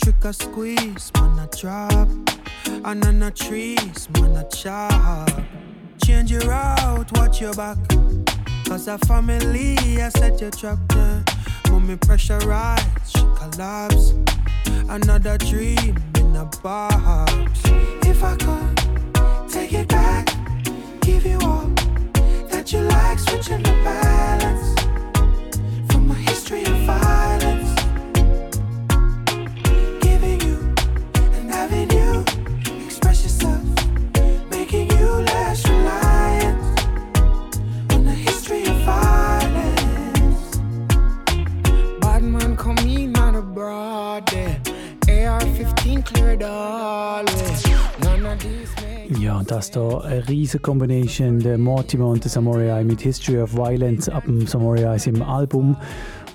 [0.00, 2.08] Trick or squeeze, man, I drop.
[2.84, 5.42] And on a trees, man, a chop.
[6.04, 7.76] Change your route, watch your back.
[8.68, 11.24] Cause a family, I set your trap there.
[11.70, 14.14] Mommy pressurized, she collapse.
[14.88, 17.62] Another dream in a box.
[18.06, 20.28] If I could take it back,
[21.00, 21.66] give you all
[22.50, 24.73] that you like, switching the balance
[49.20, 54.08] Ja, das hier eine riesige Combination, der Mortimer und der Samurai mit History of Violence
[54.08, 55.76] ab dem Samurai im Album.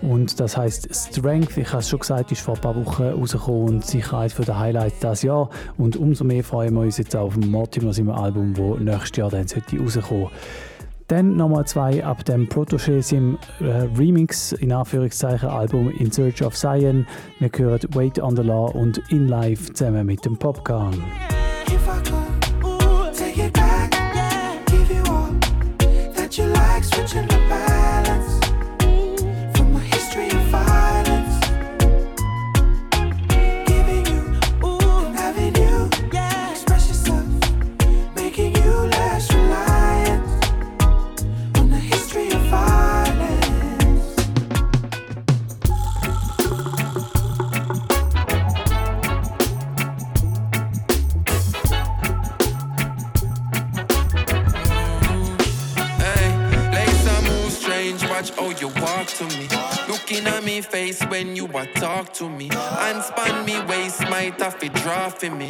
[0.02, 3.76] Und das heißt Strength, ich habe es schon gesagt, ist vor ein paar Wochen rausgekommen
[3.76, 5.50] und sicher eines der Highlights dieses Jahr.
[5.78, 9.48] Und umso mehr freuen wir uns jetzt auf Mortimer im Album, das nächstes Jahr dann
[9.48, 10.30] sollte rauskommen.
[11.10, 16.56] Dann nochmal zwei ab dem Protégé im äh, Remix, in Anführungszeichen, Album In Search of
[16.56, 17.08] Zion.
[17.40, 21.04] Wir hören Wait on the Law und In Life zusammen mit dem Popcorn.
[59.20, 59.48] To me.
[59.90, 62.50] Looking at me face when you a talk to me.
[62.54, 65.50] And span me waist, might have to draw me.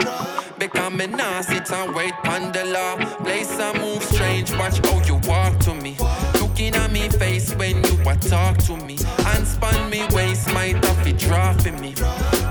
[0.58, 1.42] Because me nah
[1.72, 2.96] and wait on the law.
[3.24, 5.96] Lace move strange, watch how you walk to me.
[6.60, 8.98] Looking at me face when you a talk to me.
[9.28, 11.94] And span me waist, might have to draw me.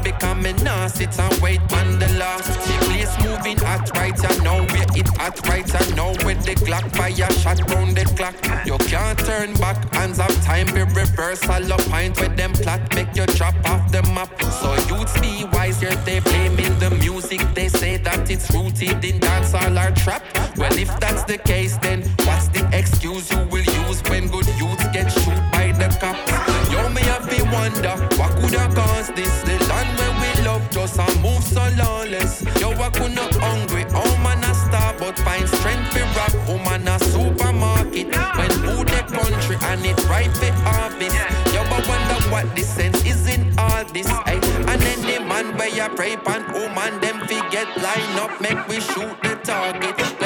[0.03, 2.39] Because me nah sit and wait on the law.
[2.39, 6.55] The place moving hot right, I know where it hot right, I know where the
[6.55, 8.35] Glock fire shot round the clock.
[8.65, 13.15] You can't turn back, hands up time, be reversal of pint with them plot, make
[13.15, 14.31] you drop off the map.
[14.63, 19.21] So youths be wise, here they blaming the music, they say that it's rooted in
[19.21, 20.23] dancehall or trap.
[20.57, 23.78] Well, if that's the case, then what's the excuse you will use
[24.19, 26.31] when good youths get shoot by the cops?
[26.73, 29.43] Yo, me have to wonder, what could have caused this?
[29.43, 32.43] The land where we love just a move so lawless.
[32.61, 36.59] Yo, I could not hungry, oh man a star, but find strength for rap, oh
[36.59, 38.09] man a supermarket.
[38.39, 41.17] When food the country and it right for harvest.
[41.55, 44.09] Yo, I wonder what the sense is in all this.
[44.09, 44.41] Ay.
[44.67, 48.67] And then the man where you pray pan, oh man, them forget line up, make
[48.69, 50.18] we shoot the target.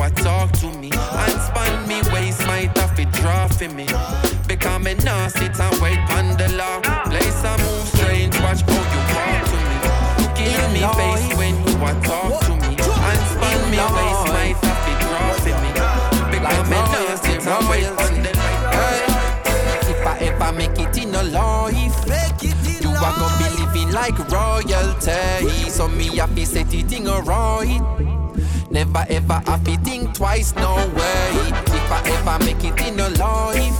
[0.00, 0.90] A talk to me.
[0.92, 3.86] And span me waist, might have to draw for me.
[4.46, 6.80] Because me nah sit and wait on the law.
[7.10, 9.76] Place and move strange, watch how you walk to me.
[10.54, 12.74] At me face when you a talk to me.
[13.08, 15.70] And span me waist, might have to draw for me.
[16.30, 18.58] Because me nah sit and wait on the law.
[19.90, 21.96] If I ever make it in a life,
[22.82, 25.70] you are gonna be living like royalty.
[25.70, 28.27] So me have to set it in a right.
[28.70, 31.30] Never ever have to think twice, no way.
[31.72, 33.74] If I ever make it in a life,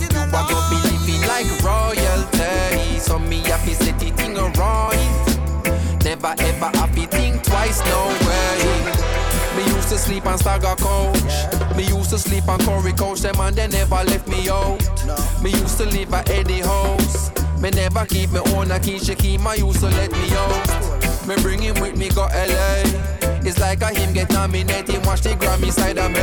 [0.00, 2.98] you are gonna be living like royalty.
[2.98, 6.02] So me have to set it in a right.
[6.02, 9.06] Never ever have to think twice, no way.
[9.56, 11.76] Me used to sleep on Stagger Coach.
[11.76, 13.20] Me used to sleep on Corey Coach.
[13.20, 14.80] Them and they never left me out.
[15.42, 17.30] Me used to live at Eddie House.
[17.60, 18.98] Me never keep me own a key.
[18.98, 20.95] She keep my used to let me out.
[21.26, 22.82] Me bring him with me go LA.
[23.42, 25.04] It's like a him get nominated.
[25.04, 26.22] Watch the Grammy side of me.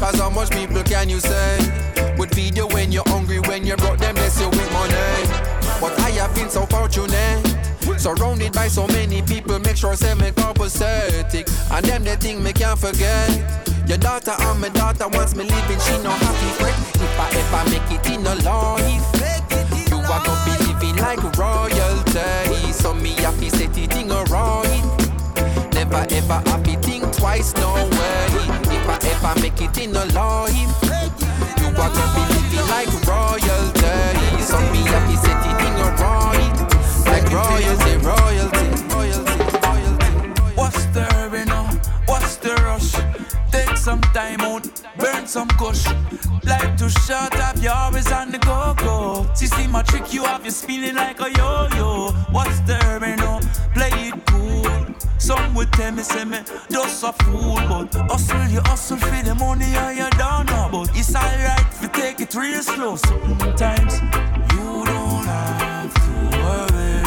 [0.00, 1.58] Cause how much people can you say?
[2.16, 4.94] Would feed you when you're hungry, when you're broke, them bless you with money.
[5.80, 7.44] But I have been so fortunate.
[7.98, 11.46] Surrounded by so many people, make sure say me copacetic.
[11.70, 13.28] And them the thing me can't forget.
[13.86, 16.74] Your daughter and my daughter wants me living, she no happy fret.
[16.96, 22.72] If I ever make it in a life, you are gonna be living like royalty.
[22.72, 23.48] So me happy
[25.88, 28.26] Never ever happy think twice, no way.
[28.74, 30.82] If I ever make it in a life,
[31.60, 34.42] you are gonna be living like royalty.
[34.42, 36.56] So me happy set it in a right.
[37.06, 40.10] Like royalty, royalty, royalty, royalty.
[40.56, 41.70] What's the hurry now?
[42.06, 42.92] What's the rush?
[43.52, 44.40] Take some time
[44.98, 45.86] burn some kush.
[46.44, 49.26] Life too short, have you always on the go go.
[49.34, 52.10] See, my trick, you have you spinning like a yo yo.
[52.30, 53.40] What's the urban no?
[53.42, 54.86] Oh, play it cool.
[55.18, 56.38] Some would tell me, say me,
[56.70, 60.68] just a fool, but hustle, you hustle for the money and you don't know.
[60.70, 62.96] But it's alright if you take it real slow.
[62.96, 64.00] Sometimes
[64.52, 66.12] you don't have to
[66.44, 67.02] worry.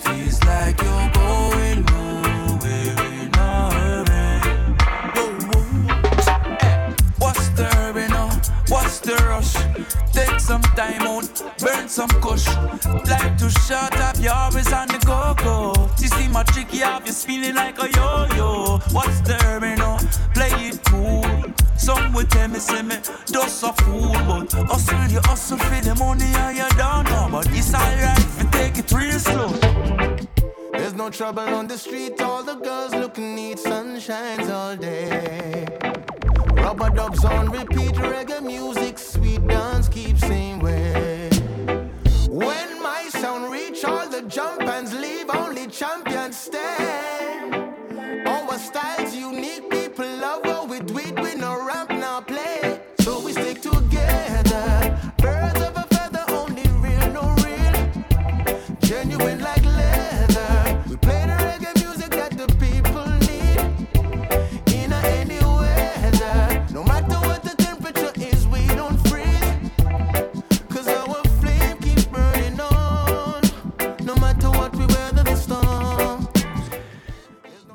[0.00, 1.89] Feels like you're going
[9.10, 9.54] The rush?
[10.12, 12.46] Take some time out, burn some kush.
[13.10, 15.90] Life too short, have you always on the go go.
[15.98, 18.78] You see my trick, you have you spinning like a yo yo.
[18.92, 19.98] What's the hurry now?
[20.32, 21.24] Play it cool.
[21.76, 25.96] Some would tell me, say me, just a fool, but hustle, you hustle for the
[25.96, 27.28] money and you don't know.
[27.32, 29.48] But it's alright if you take it real slow.
[30.70, 35.66] There's no trouble on the street, all the girls looking neat, sun shines all day.
[36.62, 41.30] Rubber dubs on repeat, reggae music, sweet dance keeps same way.
[42.28, 44.60] When my sound reach, all the jump
[44.92, 47.70] leave, only champions stay.
[48.26, 48.99] Our style's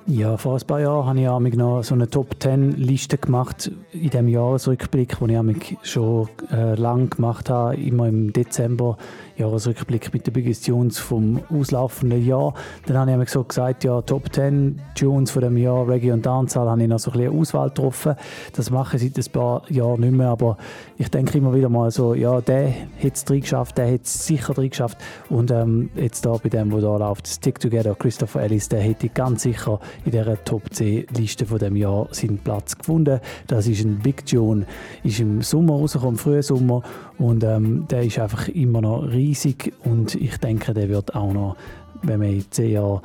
[0.07, 3.71] Ja, vor ein paar Jahren habe ich auch noch so eine Top 10 Liste gemacht
[3.91, 8.97] in dem Jahresrückblick, den ich schon äh, lang gemacht habe, immer im Dezember.
[9.37, 12.53] Jahresrückblick mit den Biggest Tunes vom auslaufenden Jahr.
[12.85, 16.25] Dann habe ich mir so gesagt, ja, Top 10 Tunes von dem Jahr, Reggae und
[16.25, 18.15] Dancehall, habe ich noch so ein bisschen Auswahl getroffen.
[18.55, 20.57] Das mache ich seit ein paar Jahren nicht mehr, aber
[20.97, 22.69] ich denke immer wieder mal so, ja, der
[23.03, 24.97] hat es drin geschafft, der hat es sicher drin geschafft.
[25.29, 29.09] Und ähm, jetzt da bei dem, wo da läuft, Stick Together, Christopher Ellis, der hätte
[29.09, 33.19] ganz sicher in dieser Top 10 Liste von dem Jahr seinen Platz gefunden.
[33.47, 34.65] Das ist ein Big Tune,
[35.03, 36.83] ist im Sommer rausgekommen, im frühen Sommer
[37.17, 41.55] und ähm, der ist einfach immer noch riesig und ich denke, der wird auch noch,
[42.03, 43.01] wenn man in 10 Jahren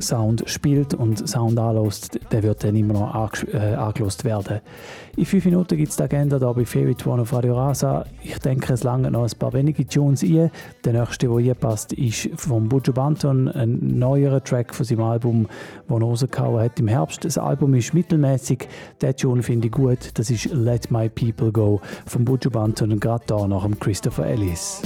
[0.00, 4.60] Sound spielt und Sound anlässt, der wird dann immer noch äh, angelost werden.
[5.16, 8.06] In fünf Minuten gibt es die Agenda hier bei Favorite One auf Radio Rasa.
[8.22, 10.50] Ich denke, es lange noch ein paar wenige Tunes ein.
[10.84, 15.48] Der nächste, der hier passt, ist von Buju Banton, ein neuerer Track von seinem Album,
[15.86, 17.24] das er rausgehauen hat im Herbst.
[17.24, 18.68] Das Album ist mittelmäßig.
[19.02, 20.10] Der Tune finde ich gut.
[20.14, 24.80] Das ist Let My People Go von Buju Banton gerade da nach dem Christopher Ellis.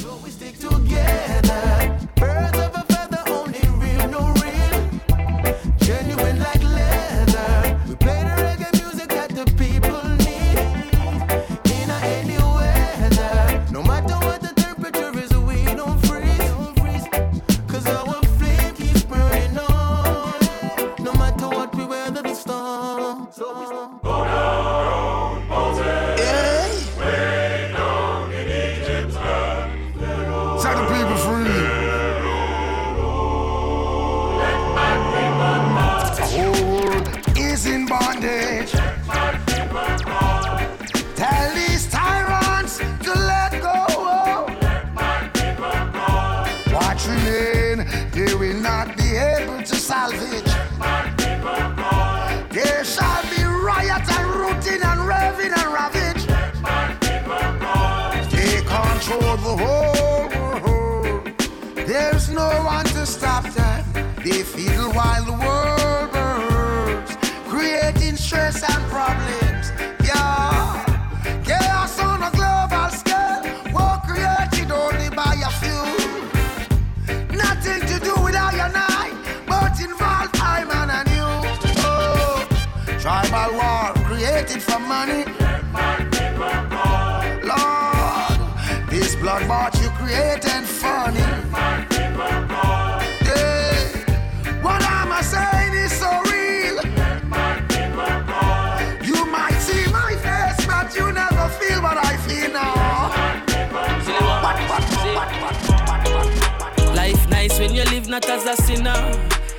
[108.16, 108.96] Not as a sinner.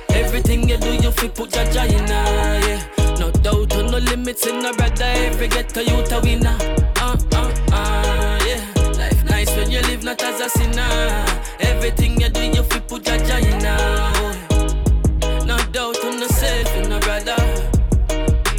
[0.08, 2.82] Everything you do, you fi put your joy in yeah.
[3.20, 5.04] No doubt, no limits in a brother.
[5.04, 6.58] Every get to you to winner.
[6.96, 8.60] Uh, uh, uh, yeah.
[8.98, 11.24] Life nice when you live not as a sinner.
[11.60, 14.34] Everything you do, you fi put your joy in oh.
[15.46, 17.36] No doubt, on no self in a brother.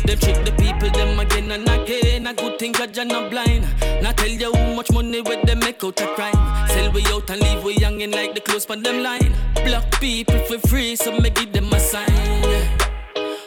[0.06, 2.26] Them trick the people them again and again.
[2.28, 3.68] A good thing judge and not blind.
[4.02, 5.46] Not tell you how much money with
[5.80, 6.68] them out a crime.
[6.70, 9.34] Sell we out and leave we youngin' like the clothes on them line.
[9.66, 12.42] Block people for free, so me give them a sign.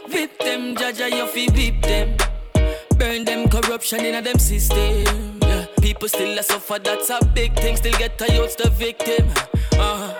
[0.08, 2.16] Whip them, Jaja, you fi whip them.
[2.96, 5.40] Burn them corruption in a them system.
[5.80, 7.76] People still a suffer, that's a big thing.
[7.76, 9.28] Still get a youth the victim.
[9.72, 10.12] Uh-huh.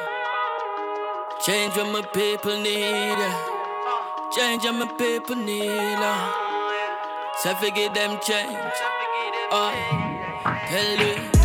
[1.45, 3.19] Change what my people need.
[4.37, 5.99] Change what my people need.
[5.99, 6.33] Uh.
[7.39, 8.77] So forget them change.
[9.51, 9.73] Oh,
[10.69, 11.42] tell you.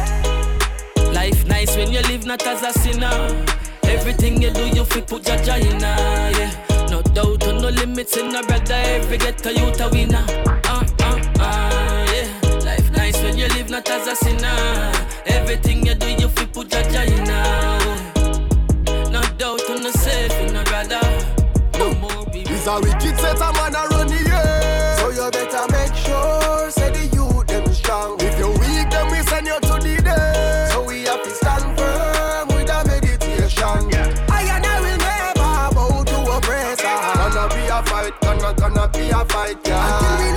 [1.28, 3.45] Life nice when you live not as a sinner.
[3.84, 5.84] Everything you do, you fi put your joy in.
[5.84, 6.51] uh, Yeah.
[6.89, 8.75] No doubt, and no limits in a brother.
[8.75, 10.23] Every get a youth a winner.
[10.45, 12.63] Uh, uh, uh, yeah.
[12.63, 14.91] Life nice when you live not as a sinner.
[15.25, 17.30] Everything you do, you fi put your joy in.
[17.30, 17.97] uh,
[19.11, 21.01] No doubt, and no safe in a brother.
[21.78, 24.07] No more It's a wicked set of man a run.
[24.97, 25.67] So you better
[39.38, 40.36] fight, yeah.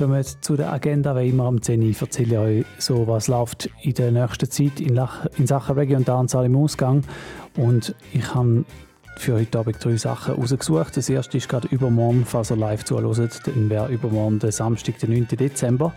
[0.00, 3.68] Kommen zu der Agenda, wie immer am 10 Uhr erzähle ich euch so, was läuft
[3.82, 7.02] in der nächsten Zeit in, Lach in Sachen Dancehall im Ausgang.
[7.54, 8.64] Und ich habe
[9.18, 10.96] für heute Abend drei Sachen rausgesucht.
[10.96, 15.10] Das erste ist gerade übermorgen, falls ihr live zuhört, dann wäre übermorgen der Samstag, der
[15.10, 15.28] 9.
[15.38, 15.92] Dezember.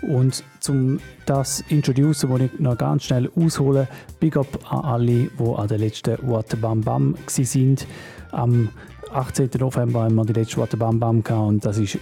[0.00, 3.88] Und zum das introducen, wo ich noch ganz schnell aushole,
[4.20, 7.86] Big Up an alle, die an der letzten What Bam Bam sind.
[8.32, 8.70] Am
[9.12, 9.50] 18.
[9.58, 11.98] November haben wir die letzte What Bam Bam gehabt und das ist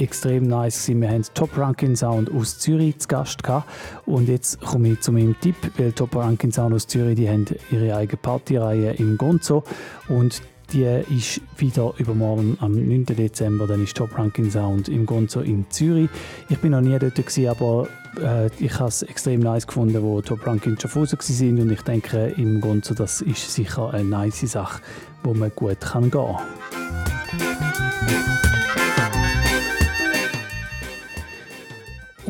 [0.00, 0.88] extrem nice.
[0.88, 3.68] Wir haben Top Ranking Sound aus Zürich zu Gast gehabt.
[4.06, 7.44] Und jetzt komme ich zu meinem Tipp, weil Top Ranking Sound aus Zürich, die haben
[7.70, 9.62] ihre eigene Partyreihe im Gonzo
[10.08, 10.42] und
[10.72, 13.06] die ist wieder übermorgen am 9.
[13.06, 16.08] Dezember, dann ist Top Ranking Sound im Gonzo in Zürich.
[16.48, 17.88] Ich bin noch nie dort gewesen, aber
[18.22, 22.34] äh, ich habe es extrem nice gefunden, wo Top Ranking Schaffhausen sind und ich denke
[22.36, 24.80] im Gonzo, das ist sicher eine nice Sache,
[25.24, 28.39] wo man gut kann gehen kann.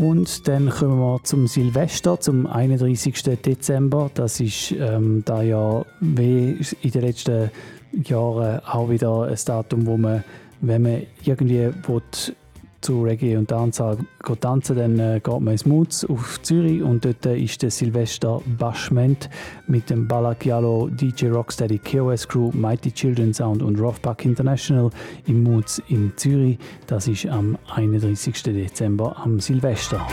[0.01, 3.23] Und dann kommen wir zum Silvester, zum 31.
[3.45, 4.11] Dezember.
[4.15, 7.51] Das ist ähm, da ja wie in den letzten
[7.93, 10.25] Jahren auch wieder ein Datum, wo man,
[10.63, 12.35] wenn man irgendwie will,
[12.81, 13.99] zu Reggae und Dancehall
[14.41, 18.41] tanzen, dann äh, geht man ins Moods auf Zürich und dort äh, ist der Silvester
[18.59, 19.29] Bashment
[19.67, 24.91] mit dem Balakialo, DJ Rocksteady, KOS Crew, Mighty Children Sound und Roughback International
[25.27, 26.59] im Moods in Zürich.
[26.87, 28.43] Das ist am 31.
[28.43, 30.07] Dezember am Silvester.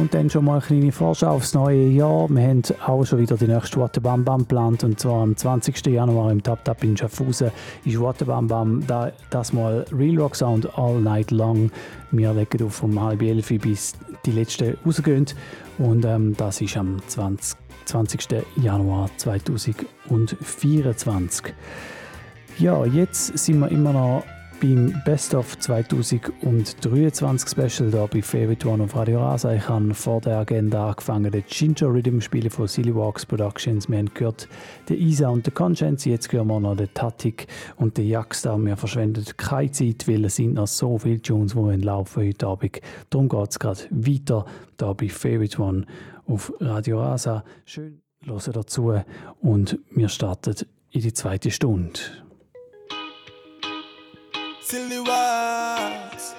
[0.00, 2.26] Und dann schon mal eine kleine Vorschau aufs neue Jahr.
[2.30, 4.82] Wir haben auch schon wieder die nächste Wattebam Bam geplant.
[4.82, 5.88] Und zwar am 20.
[5.88, 7.50] Januar im Tap Tap in Schaffhausen
[7.84, 11.70] ist Wattebam Bam da, das mal Real Rock Sound all night long.
[12.12, 13.92] Wir legen auf um halb elf bis
[14.24, 15.26] die letzten rausgehen.
[15.76, 17.58] Und ähm, das ist am 20.
[17.84, 18.26] 20.
[18.56, 21.52] Januar 2024.
[22.58, 24.24] Ja, jetzt sind wir immer noch
[24.60, 29.54] beim Best of 2023 Special hier bei Favorite One auf Radio Rasa.
[29.54, 33.88] Ich habe vor der Agenda angefangen, den Ginger Rhythm spielen von Silly Walks Productions.
[33.88, 34.48] Wir haben gehört
[34.88, 36.04] den Isa und den Conscience.
[36.04, 37.46] Jetzt hören wir noch den Tatik
[37.76, 38.58] und den Jackstar.
[38.58, 42.80] Wir verschwenden keine Zeit, weil es sind noch so viele Tunes, die laufen heute Abend.
[43.08, 44.44] Darum geht es gerade weiter
[44.78, 45.86] hier bei Favorite One
[46.26, 47.44] auf Radio Rasa.
[47.64, 48.92] Schön hören dazu
[49.40, 50.54] und wir starten
[50.90, 52.00] in die zweite Stunde.
[54.70, 56.36] Silly walks,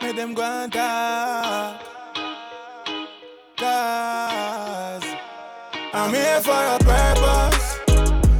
[0.00, 1.82] make them go and talk.
[3.56, 5.04] Cause
[5.92, 7.80] I'm here for a purpose.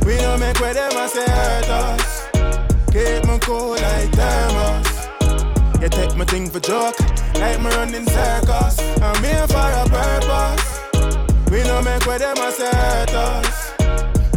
[0.06, 2.28] We don't make where them say hurt us.
[2.92, 5.82] Keep me cool like thermos.
[5.82, 6.94] You take my thing for joke,
[7.34, 8.78] like me running circus.
[9.02, 11.50] I'm here for a purpose.
[11.50, 13.72] We don't make where them say hurt us.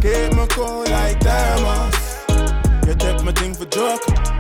[0.02, 1.94] Keep me cool like thermos.
[2.88, 4.33] You take my thing for joke.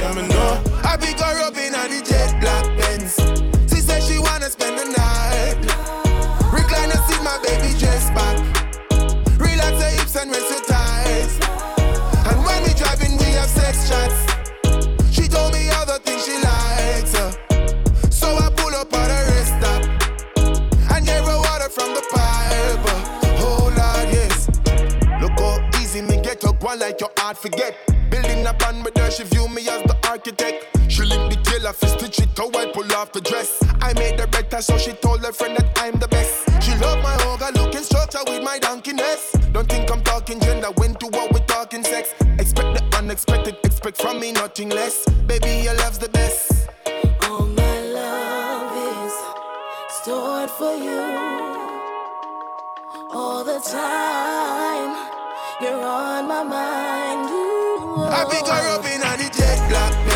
[0.00, 0.62] Yeah, me know.
[0.84, 3.16] I pick her up a the jet black Benz.
[3.72, 5.58] She said she wanna spend the night.
[6.54, 8.38] Recliner see my baby dress back.
[9.40, 11.34] Relax your hips and rest your thighs.
[12.30, 14.18] And when we driving, we have sex chats.
[15.10, 17.14] She told me all the things she likes.
[17.16, 17.32] uh.
[18.10, 22.86] So I pull up at a rest stop and gave her water from the pipe.
[22.86, 23.42] uh.
[23.42, 24.46] Oh Lord, yes.
[25.20, 27.74] Look how easy me get up one like your heart forget.
[29.08, 30.66] There, she view me as the architect.
[30.88, 33.58] She link the tailor for stitch it, how I pull off the dress.
[33.80, 36.44] I made her better, so she told her friend that I'm the best.
[36.62, 39.50] She love my hoga looking structure with my donkeyness.
[39.54, 42.12] Don't think I'm talking gender, when to what we talking sex.
[42.38, 45.08] Expect the unexpected, expect from me nothing less.
[45.26, 46.68] Baby, your love's the best.
[47.22, 49.14] All my love is
[50.02, 51.00] stored for you
[53.10, 54.92] all the time.
[55.62, 56.97] You're on my mind.
[57.96, 60.07] I pick her up in a jet black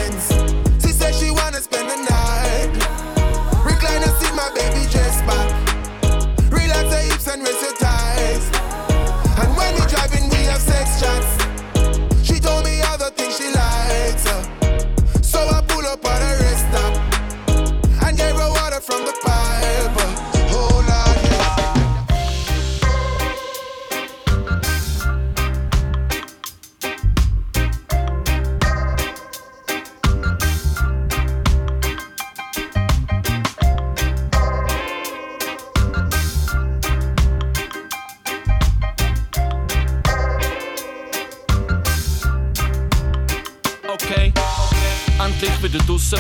[45.73, 46.19] wieder draussen,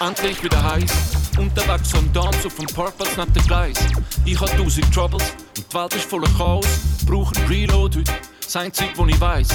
[0.00, 0.92] endlich wieder heiß.
[1.38, 3.76] Unterwegs am Dance auf dem Parkplatz neben dem Gleis.
[4.24, 5.22] Ich hab tausend Troubles
[5.56, 6.66] und die Welt ist voller Chaos.
[7.06, 9.48] Brauch ein Reload heute, das einzige, wo ich weiss.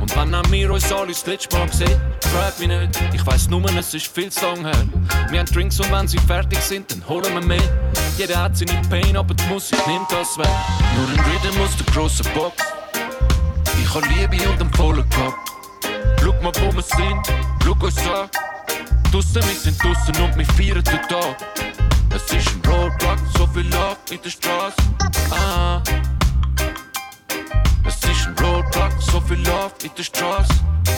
[0.00, 3.02] Und wenn auch wir uns alle das letzte Mal sehen, frag mich nicht.
[3.14, 4.88] Ich weiss nur, es ist viel zu lang her.
[5.30, 7.92] Wir haben Drinks und wenn sie fertig sind, dann holen wir mehr.
[8.18, 10.46] Jeder hat seine Pain, aber die Musik nimmt das weg.
[10.96, 12.62] Nur ein Rhythm aus der grossen Box.
[13.80, 15.34] Ich hab Liebe und einen vollen Kopf.
[16.20, 18.28] Schau mal, wo wir sind, uns an.
[19.10, 21.36] Draussen, wir sind draussen und wir feiern den Tag.
[22.14, 24.76] Es ist ein Roadblock, so viel Love in der Straße.
[25.30, 25.82] Ah.
[27.86, 30.52] Es ist ein Roadblock, so viel Love in der Straße.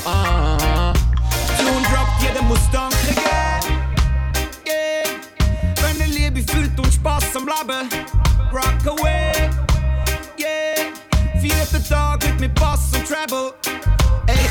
[0.05, 0.93] Ah.
[1.59, 3.21] Tune droppt, jeder muss danken geben.
[4.67, 5.05] Yeah.
[5.81, 7.89] Wenn er Liebe fühlt und Spaß am Leben,
[8.53, 9.51] rock away.
[10.39, 11.41] Yeah.
[11.41, 13.55] Vierter Tag mit Bass und Treble.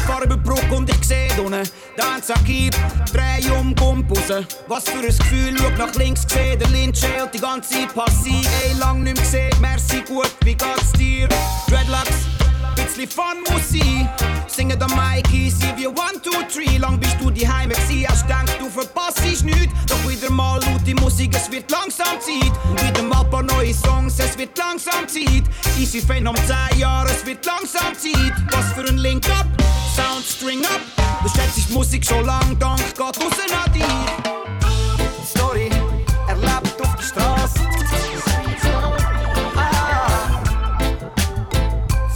[0.06, 2.76] Fahr über die Brücke und ich seh unten Dance Akib,
[3.12, 4.46] dreh um, komm raus.
[4.68, 8.48] Was für ein Gefühl, schau nach links, seh der Lynch und die ganze Zeit passiv
[8.66, 11.28] Ey, lang nicht mehr gesehen, merci gut, wie geht's dir?
[11.68, 12.28] Dreadlocks,
[12.76, 14.10] bisschen Fun muss sein.
[14.48, 16.78] Singen der Mikey, sie wie one, two, three.
[16.78, 19.74] Lang bist du Heime gsi, hast denkt, du verpasst nichts.
[19.88, 22.54] Doch wieder mal laut die Musik, es wird langsam Zeit.
[22.84, 25.44] Wieder mal paar neue Songs, es wird langsam Zeit.
[25.80, 28.34] Easy Fan um 10 Jahre, es wird langsam Zeit.
[28.52, 29.63] Was für ein Link up,
[30.24, 30.82] String up
[31.24, 33.18] Du schätzt die Musik schon lang, dank geht raus
[33.66, 33.84] an dich
[35.26, 35.70] Story,
[36.28, 37.60] erlebt auf der Straße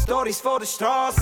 [0.03, 1.21] Stories vor der Straße.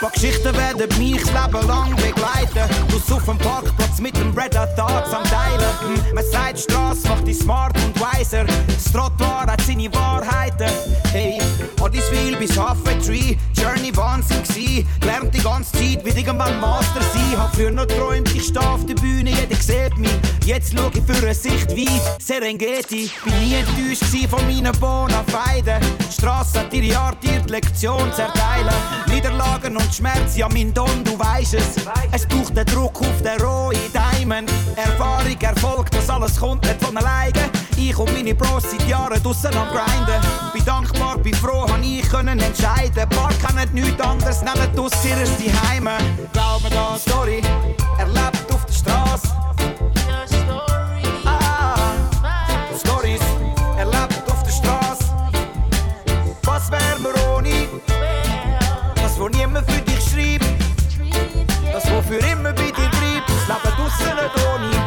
[0.00, 2.70] Paar Geschichten werden mich das Leben lang begleiten.
[2.88, 5.60] Du auf dem Parkplatz mit dem Red Thoughts am Teilen.
[5.80, 8.44] Hm, Man sagt, Straße macht dich smart und weiser.
[8.44, 10.70] Das Trottoir hat seine Wahrheiten.
[11.10, 11.40] Hey,
[11.98, 12.54] Oddiswil bis
[13.04, 14.86] Tree, Journey Wahnsinn gsi.
[15.00, 17.36] Gelernt die ganze Zeit, wie irgendwann Master sein.
[17.36, 20.10] Hab früher noch träumt, ich steh auf der Bühne, jeder sieht mich.
[20.44, 23.10] Jetzt schau ich für eine Sicht weit, Serengeti.
[23.24, 25.80] Bin nie enttäuscht gsi von meinen Bonafeiden.
[26.08, 28.74] Die Strasse hat ihre Art, ihr die Lektion zu erteilen.
[29.08, 31.84] Niederlagen und Schmerz, ja mein Don, du weisst es.
[32.12, 34.50] Es braucht den Druck auf den rohen Diamond.
[34.76, 37.50] Erfahrung, Erfolg, das alles kommt nicht von alleine.
[37.76, 40.20] Ich und meine Bros seit Jahren draussen am Grinden.
[40.52, 43.08] Bin dankbar, bin froh, han ich können entscheiden.
[43.08, 45.96] Paar kennen nichts anderes, nennen aus ihrer Heime.
[46.32, 47.02] Glaube das.
[47.02, 47.42] Story,
[47.98, 49.28] erlebt auf der Straße.
[51.24, 51.94] Ah,
[52.78, 53.20] Stories,
[54.30, 55.04] auf der Straße.
[56.42, 57.68] Was wär mir ohne?
[58.96, 60.46] Das, wo niemand für dich schreibt.
[61.72, 63.28] Das, wo für immer bei dir bleibt.
[63.28, 64.77] Das Leben draussen nicht ohne.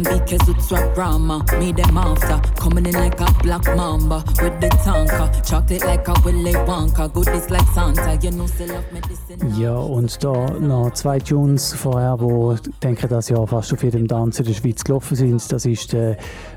[0.00, 1.44] Mozambique, Zutswa, Brahma.
[1.58, 2.40] Me them after.
[2.58, 4.24] Coming in like a black mamba.
[4.42, 5.30] With the tanker.
[5.44, 7.12] Chocolate like a Willy Wonka.
[7.12, 8.18] Goodies like Santa.
[8.22, 9.60] You know, still love medicine.
[9.60, 14.08] Ja, und da noch zwei Tunes vorher, wo ich denke, das Jahr fast auf jedem
[14.08, 15.52] Tanz in der Schweiz gelaufen sind.
[15.52, 16.16] Das ist der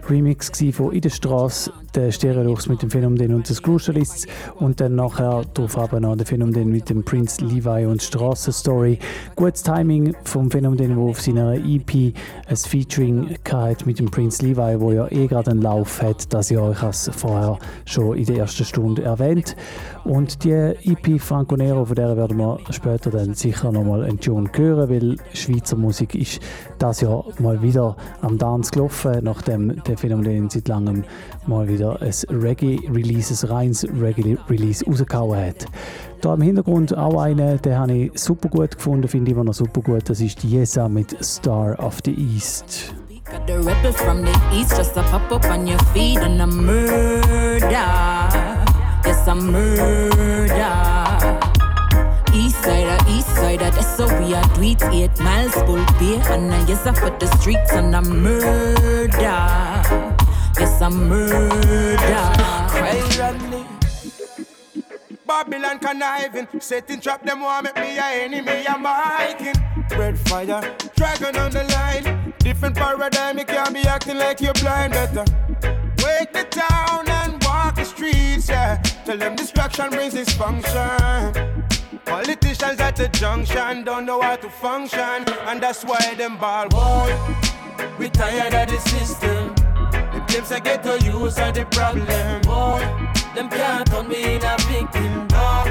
[0.10, 4.26] Remix von «In der Straße», der Stereolux mit dem Phänomen und des Crucialists
[4.56, 9.00] und dann nachher drauf aber noch der Phänomen mit dem Prince Levi und Straßenstory.
[9.36, 12.14] Gutes Timing vom Phänomen, der auf seiner EP
[12.48, 16.52] ein Featuring hat mit dem Prince Levi, wo ja eh gerade einen Lauf hat, das.
[16.52, 19.56] Ich habe es vorher schon in der ersten Stunde erwähnt.
[20.04, 24.50] Und die EP Franco Nero, von der werden wir später dann sicher nochmal einen Tune
[24.54, 26.42] hören, weil Schweizer Musik ist
[26.78, 31.04] das Jahr mal wieder am Dance gelaufen, nachdem der Phänomen seit langem
[31.48, 35.66] mal wieder ein Reggae-Release, ein reines Reggae-Release rausgehauen hat.
[36.22, 39.54] Da im Hintergrund auch einen, den habe ich super gut gefunden, finde ich immer noch
[39.54, 40.10] super gut.
[40.10, 42.94] Das ist Yesa mit Star of the East.
[43.26, 46.48] Got the rebel from the east just to pop up on your feet and a
[46.48, 47.70] murder.
[47.70, 50.54] Yes, a murder.
[52.34, 56.66] East side, east side, that's so we are tweet eight miles full beer and I
[56.68, 59.10] yes I for the streets and a murder.
[59.20, 61.98] Yes, a murder.
[62.70, 63.70] Cry.
[65.26, 69.56] Babylon conniving, setting trap them want make me a enemy, I'm hiking.
[69.98, 72.34] Red fire, dragon on the line.
[72.40, 74.94] Different paradigm, you can't be acting like you're blind.
[74.94, 75.26] Better
[76.04, 78.82] wake the town and walk the streets, yeah.
[79.06, 81.64] Tell them destruction brings dysfunction.
[82.06, 87.16] Politicians at the junction don't know how to function, and that's why them ball boy.
[87.98, 89.56] We tired of the system.
[90.14, 93.23] The claims I get to use are the problem, boy.
[93.36, 95.64] Them can't turn me in a victim, no.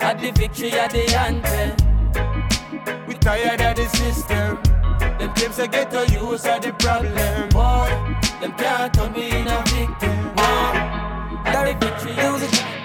[0.00, 1.76] At the victory at the anthem.
[3.06, 4.58] We tired of the system.
[5.18, 7.88] Them claims I get to use are the problem, boy.
[8.40, 10.42] Them can't turn me in a victim, no.
[11.44, 12.76] At the victory at the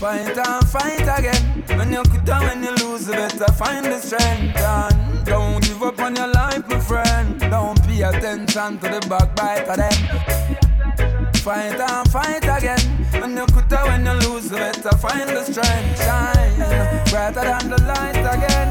[0.00, 1.62] Fight and fight again.
[1.78, 4.56] When you quit and when you lose, you better find the strength.
[4.56, 7.38] And don't give up on your life, my friend.
[7.38, 11.19] Don't pay attention to the backbite of them.
[11.40, 12.78] Fight and fight again.
[13.12, 16.04] When you quit and when you lose, you better find the strength.
[16.04, 18.70] Shine brighter than the light again.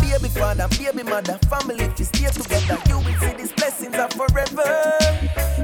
[0.00, 4.10] Baby father, baby mother, family, if you stay together, you will see these blessings are
[4.10, 4.98] forever.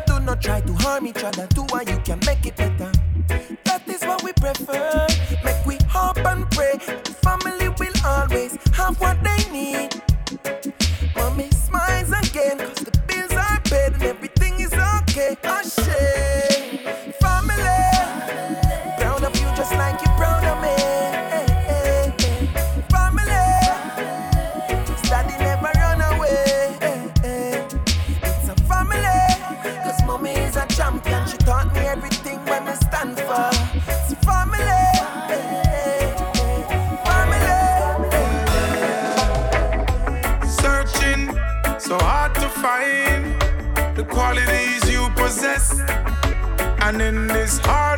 [0.07, 1.49] Do not try to harm each other.
[1.49, 2.93] Do what you can make it better.
[3.65, 5.07] That is what we prefer.
[5.45, 6.79] Make we hope and pray.
[7.21, 9.36] Family will always have what they
[46.89, 47.96] And in this heart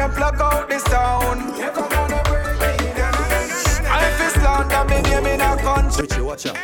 [0.00, 1.58] a juggle and plug out the sound.
[1.58, 3.14] Never gonna break me down.
[3.86, 6.22] I feel slander me name in a country.
[6.22, 6.56] Watch out.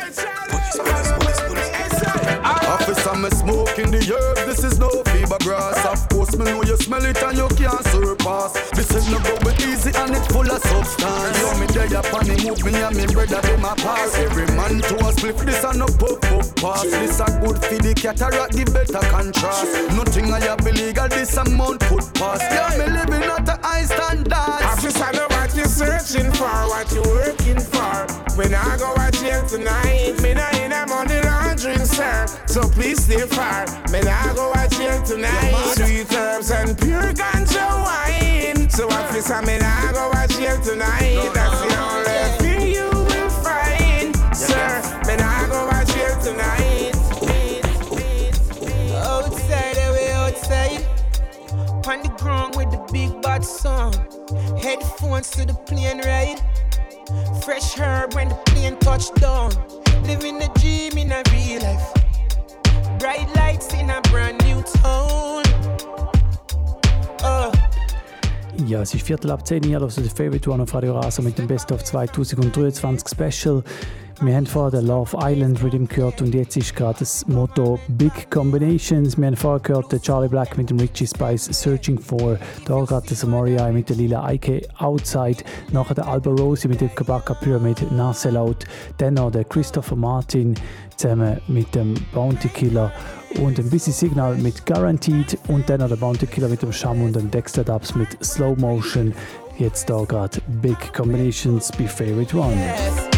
[2.67, 4.47] Officer, me smoking the herb.
[4.47, 5.85] This is no fever grass.
[5.85, 8.53] Of course, me know you smell it and you can't surpass.
[8.71, 11.46] This is no go easy and it's full of substance.
[11.77, 14.17] Dead up on the move, me and me brother do my pass.
[14.17, 16.81] Every man to a split this and no pop puff pass.
[16.81, 19.69] This a good for the cataract, the better contrast.
[19.93, 22.41] Nothing I have illegal, this amount put past.
[22.49, 24.33] Yeah, me living at a high standard.
[24.33, 27.66] Officer, know what you searching for, what you working.
[28.37, 32.27] When I go out here tonight, me not in a money laundering, sir.
[32.45, 33.65] So please stay far.
[33.91, 35.55] Me not go out here tonight.
[35.73, 38.69] Sweet herbs and pure ganja wine.
[38.69, 41.31] So officer, me not go out here tonight.
[41.33, 44.83] That's the only thing you will find, sir.
[45.07, 46.93] Me not go out here tonight.
[49.03, 50.85] Outside, eh, away outside.
[51.87, 53.93] On the ground with the big bad song.
[54.61, 56.39] Headphones to the plane ride.
[57.41, 59.51] Fresh herb when the plane touch down.
[60.03, 61.93] Living the dream in a real life.
[62.99, 65.43] Bright lights in a brand new town.
[67.23, 67.51] Oh.
[68.65, 71.37] Ja, es ist Viertel ab 10 Uhr, also der Favorite One auf Radio Rasa mit
[71.37, 73.63] dem Best of 2023 Special.
[74.19, 78.31] Wir haben vorher den Love Island Rhythm gehört und jetzt ist gerade das Motto Big
[78.31, 79.15] Combinations.
[79.15, 83.05] Wir haben vorher gehört den Charlie Black mit dem Richie Spice Searching For, da gerade
[83.05, 85.37] der Samoria mit der Lila Ike Outside,
[85.71, 88.65] nachher der Alba Rosi mit der Kabaka Pyramid Naselout,
[88.97, 90.55] dann noch der Christopher Martin
[90.95, 92.91] zusammen mit dem Bounty Killer
[93.39, 97.03] und ein bisschen Signal mit Guaranteed und dann noch der Bounty Killer mit dem Sham
[97.03, 99.13] und dem Dexter Dubs mit Slow Motion.
[99.59, 103.16] Jetzt da gerade Big Combinations bei Favorite One.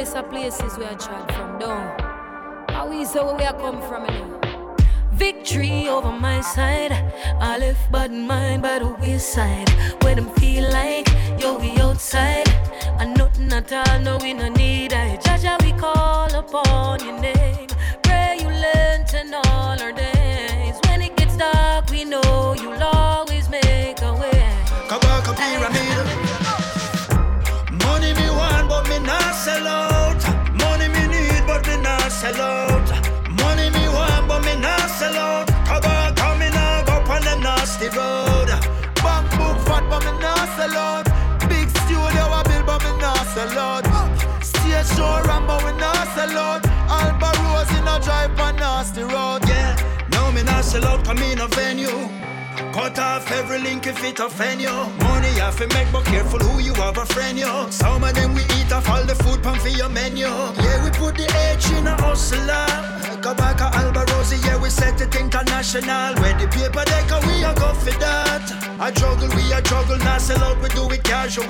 [0.00, 1.98] Humblest of places where I tried from down.
[2.70, 4.76] How say where we are come from you know?
[5.12, 6.92] Victory over my side.
[7.38, 9.68] I left bad mind by the wayside.
[10.02, 11.08] Where them feel like
[11.38, 12.48] yo we outside.
[12.98, 15.18] And nothing at all, no we no need I.
[15.18, 17.68] Jaja we call upon your name.
[18.02, 20.19] Pray you learn to all our days.
[40.60, 41.04] Sell out.
[41.48, 43.84] Big studio I build, but me not sell out.
[44.44, 46.66] Stage show ram, but we not sell out.
[46.98, 49.40] Alba Rose in a drive on nasty road.
[49.48, 49.76] Yeah,
[50.12, 52.19] no me not sell out, come in a venue.
[52.72, 54.70] Cut off every link if it offend you.
[55.02, 57.66] Money have to make, but careful who you have a friend you.
[57.70, 60.26] Some of them we eat off all the food pan for your menu.
[60.26, 62.66] Yeah, we put the H in a hustler.
[63.20, 66.14] Go back a Alborosie, yeah, we set it international.
[66.22, 68.46] Where the paper deck, we a go for that.
[68.80, 71.46] I juggle, we a juggle, not sell out, we do it casual.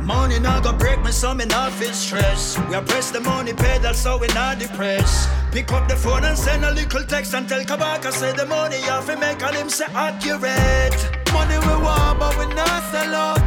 [0.00, 2.58] Money not go break me, so me not feel stress.
[2.68, 5.28] We a press the money pedal, so we not depressed.
[5.56, 8.76] Pick up the phone and send a little text and tell Kabaka say the money
[8.76, 10.92] you have to make and him say accurate.
[11.32, 13.40] Money we want, but we not sell out.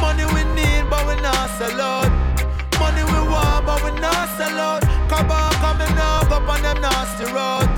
[0.00, 2.08] Money we need, but we not sell out.
[2.80, 4.80] Money we want, but we not sell out.
[5.12, 7.68] Kabaka coming up up on them nasty road.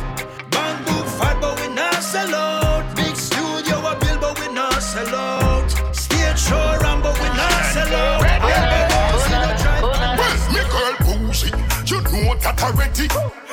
[0.54, 2.94] Bamboo fat, but we not sell out.
[2.94, 5.68] Big studio a build, but we not sell out.
[5.90, 8.22] Stage show ram, but we not sell out.
[8.46, 8.78] Alba
[9.10, 9.82] Rose in a drive.
[9.82, 11.50] Well, me girl bougie,
[11.90, 13.08] you know that already.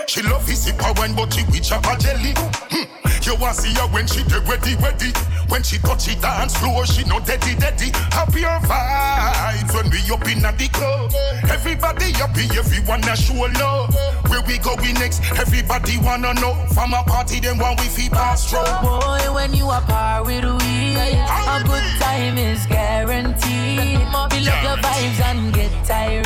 [0.07, 2.33] She love his sip wine, but she with a jelly.
[2.35, 3.03] Hmm.
[3.23, 5.11] You want see her when she dead ready, ready.
[5.47, 7.91] When she touch it dance floor, she no deady, deady.
[8.11, 11.11] Happier vibes when we up in the club.
[11.49, 13.95] Everybody happy, everyone a show love.
[14.27, 15.21] Where we going next?
[15.39, 16.53] Everybody wanna know.
[16.73, 18.59] From a party, then one we feel pass through.
[18.81, 23.99] Boy, when you are par with we, a good time is guaranteed.
[23.99, 26.23] Feel up your vibes and get tired.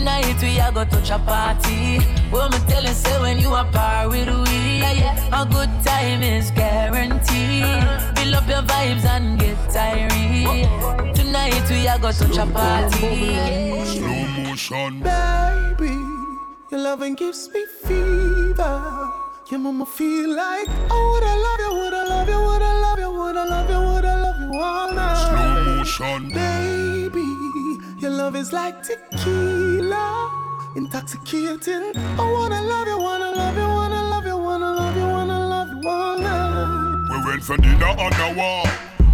[0.00, 2.00] Tonight we are going to touch a party.
[2.32, 6.50] Well, me tell you, say when you are par with we, a good time is
[6.52, 7.84] guaranteed.
[8.16, 11.14] Fill up your vibes and get tired.
[11.14, 13.36] Tonight we are going to touch a party.
[13.84, 15.00] Slow motion.
[15.00, 15.92] Baby,
[16.70, 19.12] your loving gives me fever.
[19.50, 22.80] Your mama feel like, oh, would I love you, would I love you, would I
[22.80, 25.28] love you, would I love you, would I love you all night.
[25.28, 26.28] Slow motion.
[26.30, 26.69] Baby,
[28.10, 30.30] your love is like tequila,
[30.74, 31.92] intoxicating.
[31.96, 35.68] I wanna love you, wanna love you, wanna love you, wanna love you, wanna love
[35.82, 37.08] you all night.
[37.10, 38.66] We went for dinner on the wall.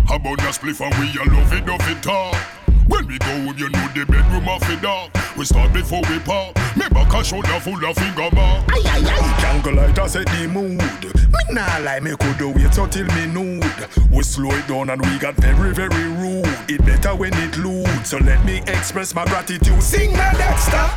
[0.08, 2.55] How about the spliff and we a love it, love it talk.
[2.88, 5.10] When we go, you know the bedroom of the dog.
[5.36, 6.54] We start before we pop.
[6.76, 8.64] Me back a shoulder full of finger mark.
[8.70, 9.40] Aye, aye, aye.
[9.40, 10.78] Jungle light a set the mood.
[10.78, 13.88] Me nah lie, me could do wait until me nude.
[14.10, 16.46] We slow it down and we got very, very rude.
[16.68, 18.06] It better when it lewd.
[18.06, 19.82] So let me express my gratitude.
[19.82, 20.88] Sing my Dexter.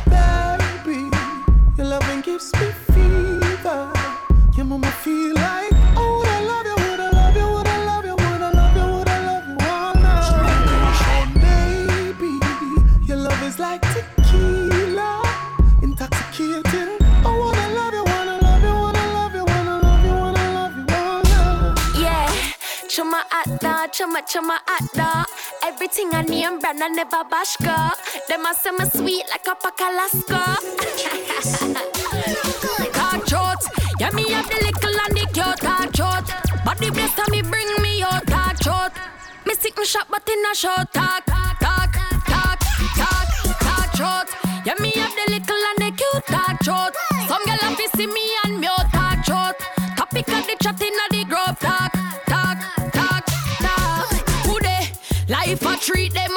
[0.84, 1.10] Baby,
[1.76, 3.92] your loving gives me fever.
[4.56, 5.70] Your mama feel like,
[23.00, 25.24] chuma atta, chuma chuma atta.
[25.64, 27.92] Everything I name brand I never bash girl.
[28.28, 30.56] Them a say me sweet like a pack Alaska.
[32.92, 33.64] Talk short,
[33.98, 36.26] yeah me have the little and the cute talk short.
[36.64, 38.92] Body bless and me bring me out talk short.
[39.46, 41.92] Me sick me shop but in a short talk, talk, talk,
[42.28, 42.58] talk,
[43.60, 44.28] talk short.
[44.66, 47.09] Yeah me have the little and the cute talk short.
[55.92, 56.30] Treat them.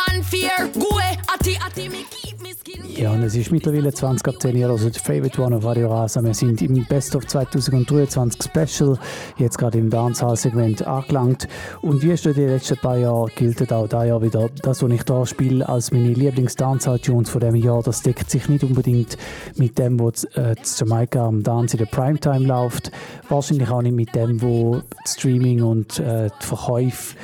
[0.73, 2.83] Go away, ati ati me keep me skin.
[2.97, 5.89] Ja, und es ist mittlerweile 20 ab 10 Uhr, also die Favorite One auf Radio
[5.89, 6.23] Rasa.
[6.23, 8.97] Wir sind im Best of 2023 Special,
[9.37, 11.47] jetzt gerade im Dancehall-Segment angelangt.
[11.81, 15.01] Und wie schon die letzten paar Jahre gilt auch dieses Jahr wieder, das, was ich
[15.07, 19.17] hier spiele, als meine Lieblings-Dancehall-Tunes von diesem Jahr, das deckt sich nicht unbedingt
[19.55, 22.91] mit dem, was äh, Jamaika am Dance in der Primetime läuft.
[23.29, 27.15] Wahrscheinlich auch nicht mit dem, wo Streaming und äh, die Verkäufe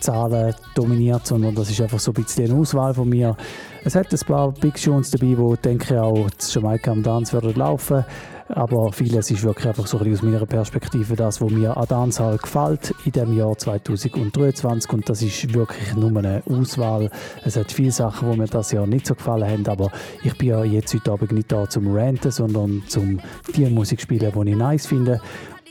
[0.00, 3.36] Zahlen dominiert, sondern das ist einfach so ein bisschen eine Auswahl von mir.
[3.84, 7.32] Es hat ein paar Big Tunes dabei, die denke ich auch zu Jamaika am Dance
[7.32, 8.04] werden laufen.
[8.48, 12.38] Aber vieles ist wirklich einfach so ein aus meiner Perspektive das, was mir an Dancehall
[12.38, 17.10] gefällt in dem Jahr 2023 und das ist wirklich nur eine Auswahl.
[17.44, 19.90] Es hat viele Sachen, die mir das Jahr nicht so gefallen haben, aber
[20.24, 23.20] ich bin ja jetzt heute Abend nicht da zum Ranten, sondern zum
[23.54, 25.20] die Musik spielen, die ich nice finde.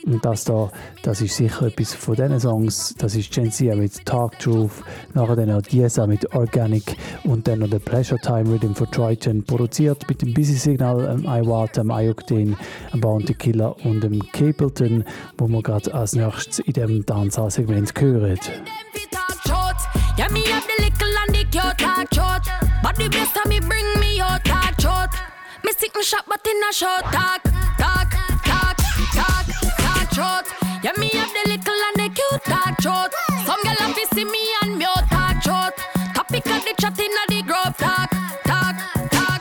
[0.04, 0.70] Und das da,
[1.02, 2.94] das ist sicher etwas von diesen Songs.
[2.98, 4.82] Das ist Gen Z mit Talk Truth,
[5.14, 9.44] nachher dann auch Diesa mit Organic und dann noch der Pleasure Time Rhythm von Triton,
[9.44, 12.56] produziert mit dem Busy Signal, ähm, iWatt, dem Ioctane,
[12.92, 15.04] dem Bounty Killer und dem Capleton,
[15.36, 18.38] wo wir gerade als nächstes in dem Dancehall-Segment hören.
[20.18, 20.78] Yeah, me have the
[26.50, 27.42] in a short talk,
[27.78, 28.37] talk,
[30.18, 30.46] talk.
[30.82, 33.12] Yeah, me have the little and the cute talk short.
[33.46, 35.74] Some gyal have to see me and me out talk short.
[36.14, 38.10] Topic of the chat in the group talk,
[38.50, 38.76] talk,
[39.16, 39.40] talk.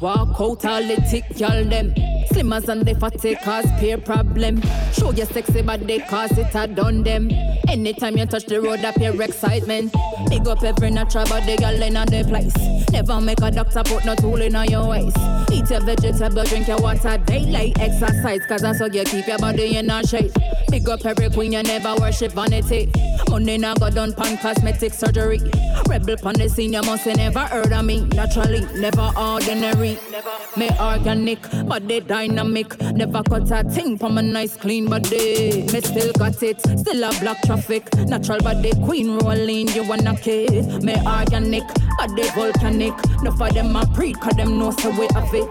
[0.00, 1.94] Walk out all the tick y'all them.
[2.32, 4.60] Slimmers and the fatty cause peer problem.
[4.92, 7.30] Show your sexy body cause it a done them.
[7.68, 9.94] Anytime you touch the road appear excitement.
[10.28, 12.54] Big up every natural body girl in the place.
[12.90, 15.16] Never make a doctor put no tool in on your waist.
[15.52, 18.40] Eat your vegetable, drink your water, daylight exercise.
[18.46, 20.32] Cause that's how you keep your body in a shape.
[20.70, 22.90] Big up every queen, you never worship vanity.
[23.28, 25.40] Money now go done pan cosmetic surgery.
[25.86, 28.04] Rebel pan the scene, you must never heard of me.
[28.06, 29.98] Naturally, never ordinary.
[30.56, 32.80] Me organic, body dynamic.
[32.80, 35.62] Never cut a thing from a nice clean body.
[35.72, 37.88] Me still got it, still a black traffic.
[37.96, 40.66] Natural body queen rolling, you wanna kiss.
[40.82, 41.64] Me organic,
[41.98, 42.94] body volcanic.
[43.22, 45.48] No for them a pre, cause them know so we have it.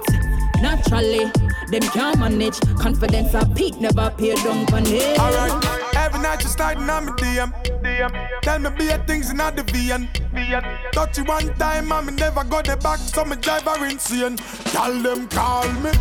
[0.62, 1.32] Naturally,
[1.72, 2.60] them can't manage.
[2.78, 5.18] Confidence a peak, never pay down for it.
[5.20, 8.42] Alright, every night you sliding on me DM.
[8.42, 10.92] Tell me be things in the VN.
[10.92, 14.36] Touch you one time and me never got the back, so me drive insane.
[14.76, 15.92] Tell them call me.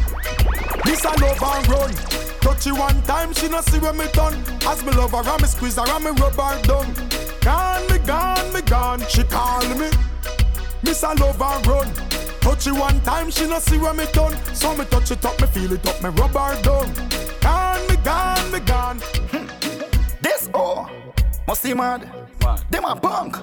[0.84, 1.94] This a love and run.
[2.40, 4.34] Touch you one time, she no see where me done.
[4.66, 6.92] As me love her, and me squeeze her, and me rub her down.
[7.42, 9.00] Gone, me gone, me gone.
[9.08, 9.88] She call me.
[10.82, 12.19] Miss a love and run.
[12.40, 14.36] Touch it one time, she no see where me done.
[14.54, 16.92] So me touch it up, me feel it up, me rub her down.
[17.40, 18.98] Gone, me gone, me gone.
[19.30, 19.46] Hmm.
[20.20, 20.90] This oh,
[21.46, 22.10] must see mad.
[22.70, 23.36] Them a punk,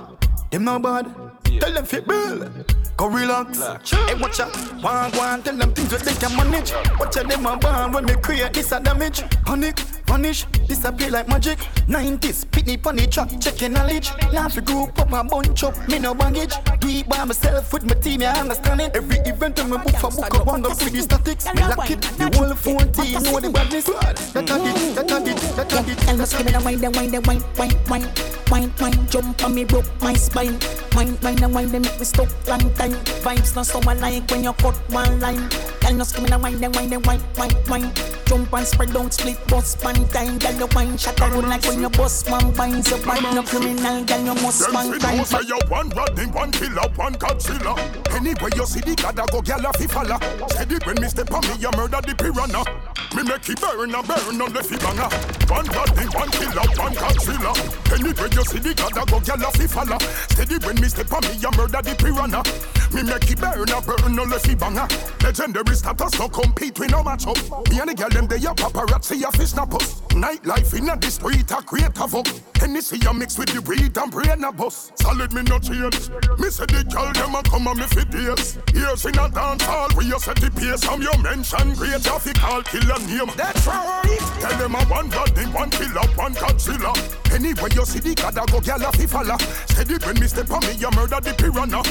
[0.51, 1.13] them no bad.
[1.59, 2.49] Tell them fit bill.
[2.97, 3.59] Go relax.
[3.89, 4.55] Hey, watch out.
[4.81, 6.71] One, one, tell them things that they can manage.
[6.99, 9.21] Watch out, them a born when me create this a damage.
[9.45, 11.59] Panic, vanish, disappear like magic.
[11.88, 14.11] 90s, pitney pon the track, check knowledge.
[14.31, 16.55] Laugh the group up and bunch up, me no baggage.
[16.79, 18.95] Do it by myself with my team, I understand it.
[18.95, 21.45] Every event I'm a book for book, I want to see the statics.
[21.53, 23.85] Me lock it, the whole phone team know the badness.
[23.85, 25.97] That a it, that a it, that a it.
[25.99, 28.07] Tell us, give me the wine, the wine, the wine, wine, wine,
[28.49, 29.07] wine, wine.
[29.07, 30.59] Jump on me, broke my spine.
[30.95, 32.93] Wine, wine, the wine, they make me stuck long time.
[33.23, 35.49] Vibes not so alike when you cut one line.
[35.81, 37.91] Tell us, give me the wine, the wine, the wine, wine, wine.
[38.25, 40.37] Jump and spread out, split, bust, pan time.
[40.37, 42.89] Girl, you wine, shut around like when you bust one binds.
[42.89, 46.89] You bad, no criminal, girl, you must man know say you one rodding, one killer,
[46.95, 47.77] one Godzilla.
[48.13, 50.47] Anyway you see the god, I go gyal a fi follow.
[50.49, 52.96] Steady when me step on me, you murder the piranha.
[53.15, 55.09] Me make it burn and burn on the fi banger.
[55.47, 57.53] One rodding, one killer, one Godzilla.
[57.93, 59.97] Anyway you see the god, I go gyal a fi follow.
[60.29, 62.43] Steady when me step on me, you murder the piranha.
[62.93, 64.88] Me make it burn and burn on the fi banger.
[65.23, 67.38] Legendary status, no compete, we no match up.
[67.69, 70.01] Me and the girl them they a paparazzi, a fish snap us.
[70.11, 72.27] Nightlife in the street, a create havoc.
[72.55, 74.91] Hennessy a mix with the weed and brain a bus.
[74.95, 76.09] Solid me no change.
[76.39, 78.57] Me say the girl them a come and me fit days.
[78.73, 80.81] Years in a dance hall, we a set the pace.
[80.81, 83.31] Some you mention great, you fi call killer name.
[83.35, 84.17] That's right.
[84.39, 86.93] Tell them a one body, one killer, one Godzilla.
[87.33, 89.37] Anyway you see the god a go gyal a fi follow.
[89.67, 91.81] Steady when me step on me, you murder the piranha.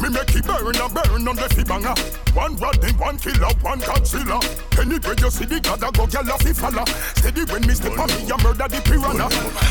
[0.00, 1.94] Me make it burn and burn on the fi banger.
[2.34, 4.38] One rodney, one killer, one Godzilla.
[4.78, 6.52] Anyway you see the god a go gyal a fi.
[7.14, 9.28] Steady when me step on me, you murder the piranha.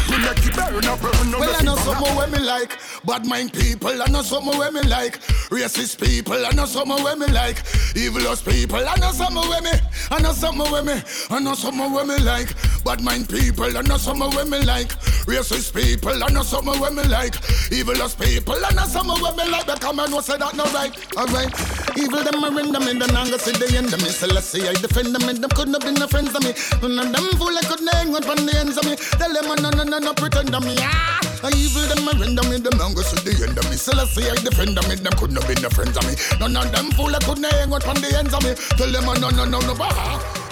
[0.10, 1.92] Me make it burn and burn on Well, the I fi know banger.
[1.92, 2.72] something where me like.
[3.06, 5.20] Bad mind people, I know something where me like.
[5.52, 7.62] Racist people, I know something where me like.
[7.96, 9.72] Evilous people, I know something where me.
[10.10, 11.02] I know something where me.
[11.30, 12.50] I know something where me like.
[12.86, 14.90] Bad mind people, I know something where me like.
[15.28, 17.36] Racist people, I know something where me like.
[17.72, 19.68] Evilous people, I know something where me like.
[19.68, 20.94] Because man, what say that no right?
[21.18, 21.50] Alright.
[21.98, 24.10] Evil them are in them in the nanga see the end of me.
[24.10, 26.54] So let's see I defend them and them couldn't have been no friends of me.
[26.82, 28.96] None of them fool I couldn't hang on from the ends of me.
[29.18, 30.78] Tell them no no no no pretend of me.
[30.80, 31.20] Ah.
[31.50, 33.76] Evil them are in them in the nanga see the end of me.
[33.76, 36.14] So let's see I defend them and them couldn't have been no friends of me.
[36.40, 38.54] None of them fool I couldn't hang on from the ends of me.
[38.78, 39.74] Tell them no no no no.
[39.82, 40.43] Ah.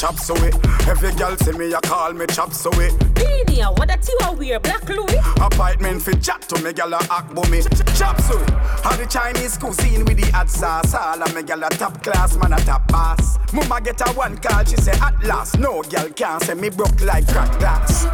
[0.00, 0.88] Chop so we chop.
[0.88, 2.88] Every girl see me, you call me chop so we.
[3.14, 4.58] Beania, what that you a wear?
[4.58, 5.18] Black Louis?
[5.40, 7.60] Appointment fi chat to me, girl a act for me.
[7.96, 8.46] Chop so we.
[8.82, 10.94] How the Chinese cuisine with the hot sauce.
[10.94, 13.38] All of me girl a top class, man a top boss.
[13.52, 15.58] Mama get a one call, she say at last.
[15.58, 18.06] No girl can say me broke like crack glass.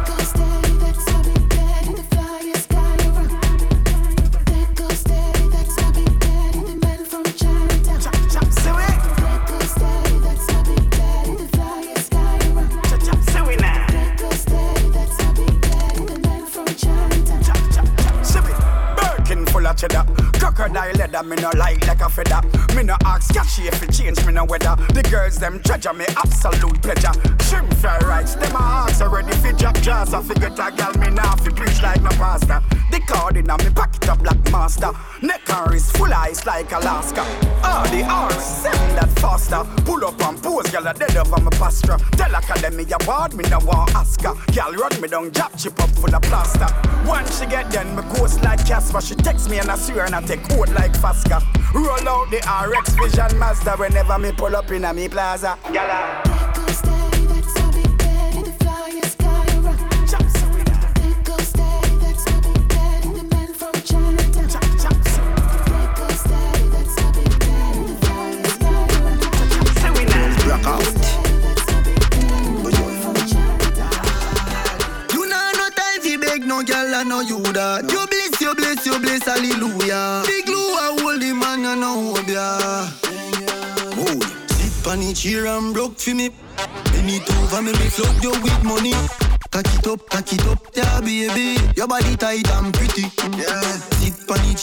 [19.77, 20.26] Cheddar.
[20.47, 22.41] Crocodile leather, me no like like a feather.
[22.73, 24.77] Me no ask catchy if it change me no weather.
[24.93, 27.11] The girls them treasure me absolute pleasure.
[27.43, 30.13] Shrimp fry rice, them a ask already fi drop jars.
[30.13, 32.63] I figure a girl me now fi preach like no pastor.
[32.91, 34.91] The card in a me pocket a black master.
[35.21, 37.21] Neck and wrist full ice like Alaska.
[37.63, 39.65] All the R's send that faster.
[39.83, 41.97] Pull up and pose, girl a dead over my pasture.
[42.13, 44.33] Tell academy a ward me no want ask her.
[44.53, 46.67] Girl run me down, drop chip up full of plaster.
[47.05, 49.01] Once she get done, me ghost like Casper.
[49.01, 51.41] She text me and I swear and I take code like Fasca.
[51.73, 55.57] Roll out the RX Vision Mazda whenever me pull up in a me plaza.
[55.71, 56.56] Gala.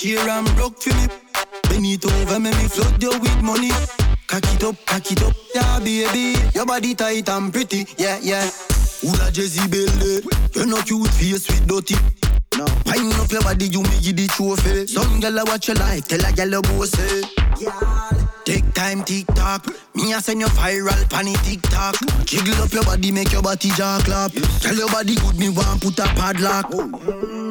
[0.05, 1.07] Chair and rock for me.
[1.63, 3.71] Bend it over, make me flood you with money.
[4.27, 6.39] Cock it up, cock it up, yeah, baby.
[6.55, 7.87] Your body tight and pretty.
[7.97, 8.51] Yeah, yeah.
[9.03, 10.21] Ula Jezebel,
[10.53, 11.97] you're not cute face with dirty.
[12.59, 12.67] No.
[12.85, 14.87] Wind up your body, you me give the trophy.
[14.89, 17.23] Some gyal a watch your life, tell a gyal a boss say.
[18.45, 19.67] Take time, tick tock.
[19.95, 21.97] Me a send you viral pan it TikTok.
[22.27, 24.33] Jiggle up your body, make your body jaw clap.
[24.61, 26.69] Tell your body good, me want put a padlock.
[26.69, 27.44] Bless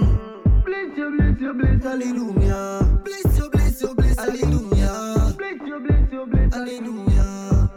[1.43, 2.99] you, bless you, bless hallelujah.
[3.03, 5.33] Bless you, bless you, bless hallelujah.
[5.37, 7.69] Bless you, bless you, bless hallelujah.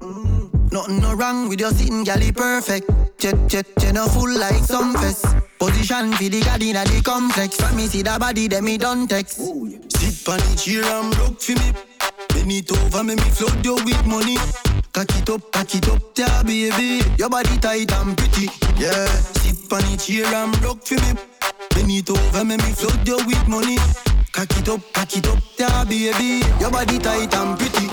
[0.00, 0.72] Mm.
[0.72, 2.90] Nothing no wrong with your sitting, galley perfect.
[3.18, 5.26] Jet, jet, jet, no full like some fest.
[5.58, 7.60] Position for the garden at the complex.
[7.60, 9.38] Let me see the body, then me don't text.
[9.38, 11.72] Sit on the chair and rock for me.
[12.28, 14.36] Bend it over, make me flood you with money.
[14.94, 17.02] Cock it up, cock it up, yeah, baby.
[17.18, 18.46] Your body tight and pretty,
[18.78, 19.06] yeah.
[19.42, 21.18] Sit on the chair and rock for me.
[21.70, 23.76] Bend it over, make me flood you with money.
[24.30, 26.46] Cock it up, cock it up, yeah, baby.
[26.60, 27.88] Your body tight and pretty.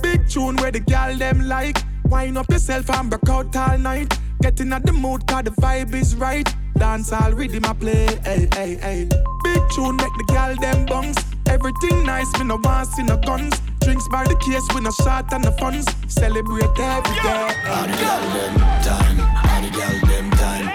[0.00, 1.76] Big tune where the gal them like.
[2.04, 4.18] Wind up yourself and break out all night.
[4.40, 6.48] Getting at the mood cause the vibe is right.
[6.78, 9.08] Dance all rhythm I play, hey, hey, hey.
[9.44, 11.33] Big tune make the gal them bungs.
[11.48, 13.60] Everything nice, me no want see no guns.
[13.80, 15.86] Drinks by the case, we no shot and the funds.
[16.08, 17.54] Celebrate every day.
[17.68, 20.66] All the gal them time, all the gal them time.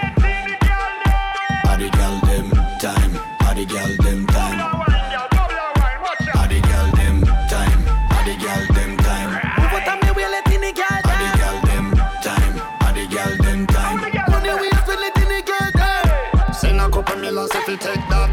[1.66, 3.12] All the gal them time,
[3.46, 4.60] all the gal them time.
[6.36, 7.80] All the gal them time,
[8.12, 9.30] all the gal them time.
[9.58, 11.86] Move out of me, we let in the girl All the gal them
[12.22, 13.98] time, all the gal them time.
[14.30, 16.54] Money we have to let in the girl down.
[16.54, 18.30] Send a couple millions if you take that.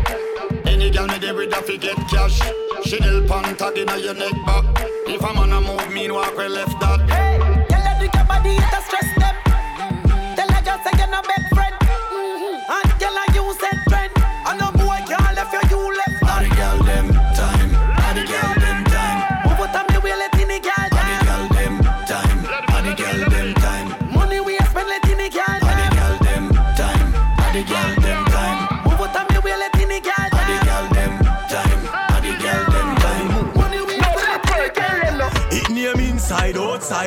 [0.65, 1.77] Any girl me there with that fi
[2.95, 4.63] help on tag inna your neck back.
[5.07, 7.06] If a man a move, mean walk we left that.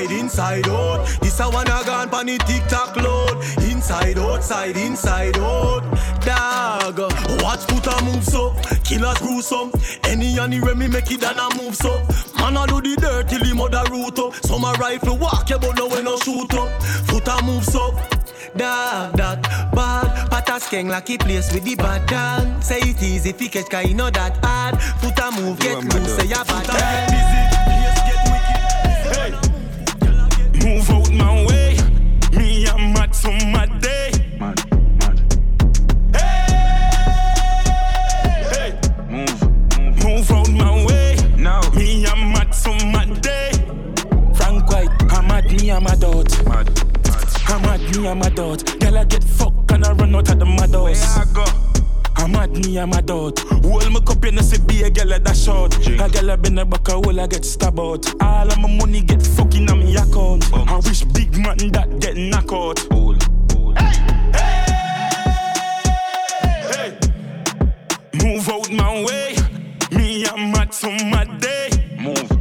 [0.00, 1.06] Outside, inside, out.
[1.20, 3.36] This a one a gone pan it TikTok load.
[3.70, 5.82] Inside, outside, inside, out.
[6.20, 6.98] Dog,
[7.42, 8.54] watch put a move so.
[8.84, 9.72] Killers gruesome.
[10.04, 12.02] Any anywhere me make it and a move so.
[12.38, 14.34] Man a do the dirt till him mother root up.
[14.34, 16.82] Some a rifle walk you but no when no shoot up.
[16.82, 17.94] Foot a move so.
[18.56, 23.46] Dog, that bad Patas king lucky place with the bad dog Say it easy fi
[23.46, 27.79] catch cause you know that hard Foot a move get loose say ya bad dog
[30.64, 31.76] Move out my way.
[32.32, 34.19] Me I'm mad for my day.
[52.60, 53.38] Me, I'm a dot.
[53.38, 55.76] Hold my cup in the see be a girl at that short.
[55.86, 58.22] A girl I been a buck, a hole I get stabbed out.
[58.22, 60.52] All of my money get fucking on me account.
[60.52, 62.78] I wish big man that get knock out.
[66.70, 66.98] Hey
[68.22, 69.36] Move out my way.
[69.92, 71.68] Me I'm mad for my day.
[71.98, 72.39] Move,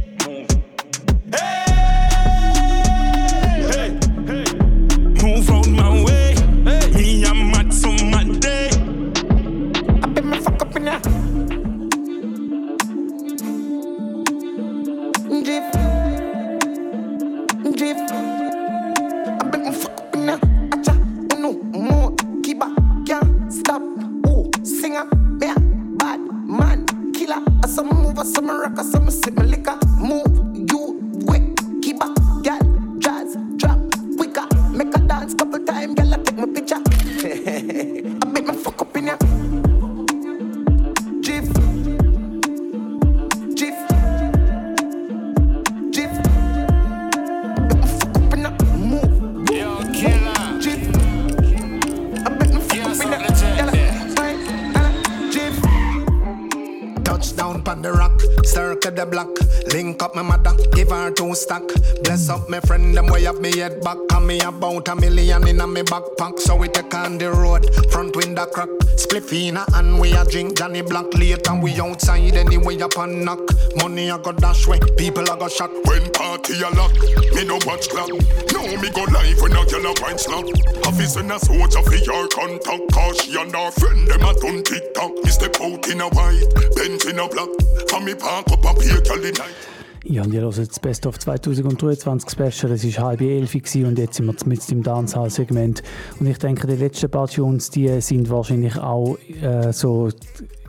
[64.90, 66.38] a million in a me backpack.
[66.38, 68.68] So we take on the road, front window crack.
[68.98, 71.54] Spliffina and we a drink Johnny Black later.
[71.54, 73.40] We outside anyway up and knock.
[73.76, 75.70] Money I got dash way, people I got shot.
[75.84, 76.92] When party a lock,
[77.34, 78.10] me no watch clock.
[78.52, 80.44] No me go live when a girl a wine slap.
[80.86, 82.92] Office and a soldier for your contact.
[82.92, 85.12] Cause she and her friend them a done TikTok.
[85.22, 86.44] Me step out in a white,
[86.74, 87.48] Benz in a black.
[87.94, 89.79] And me park up a pay girl in night.
[90.04, 92.72] Ja, und ihr hört das Best of 2023 Special.
[92.72, 95.82] Es war halb elf und jetzt sind wir mit im Dancehall-Segment.
[96.18, 100.08] Und ich denke, die letzten paar Tunes, die sind wahrscheinlich auch äh, so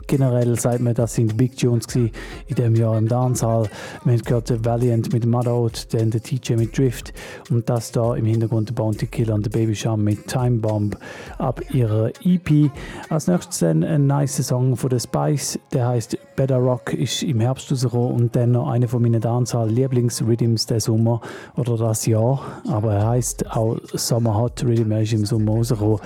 [0.06, 2.10] generell sagt man, das sind Big Tunes in
[2.48, 3.68] diesem Jahr im Dancehall.
[4.04, 7.12] Wir haben gehört Valiant mit Muddout, dann der TJ mit Drift
[7.50, 10.96] und das da im Hintergrund der Bounty Killer und der Baby Sham mit Time Bomb
[11.38, 12.70] ab ihrer EP.
[13.08, 17.40] Als nächstes dann ein nice Song von der Spice, der heißt Better Rock, ist im
[17.40, 21.20] Herbst rausgekommen und dann noch einer von meinen Dancehall-Lieblings-Rhythms der Sommer
[21.56, 26.00] oder das Jahr, aber er heißt auch Summer Hot Rhythm, er ist im Sommer rausgekommen.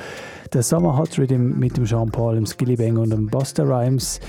[0.52, 4.20] Der Summer Hot Rhythm mit dem Jean-Paul, dem Skillibang und dem Buster Rhymes.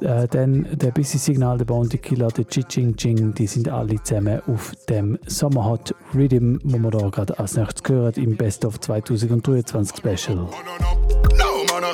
[0.00, 4.42] Äh, dann der Busy Signal, der Bounty Killer, der Chiching Ching, die sind alle zusammen
[4.48, 8.80] auf dem Summer Hot Rhythm, wo wir da gerade als nächstes hören im Best of
[8.80, 10.36] 2023 Special.
[10.36, 10.50] No
[11.70, 11.84] man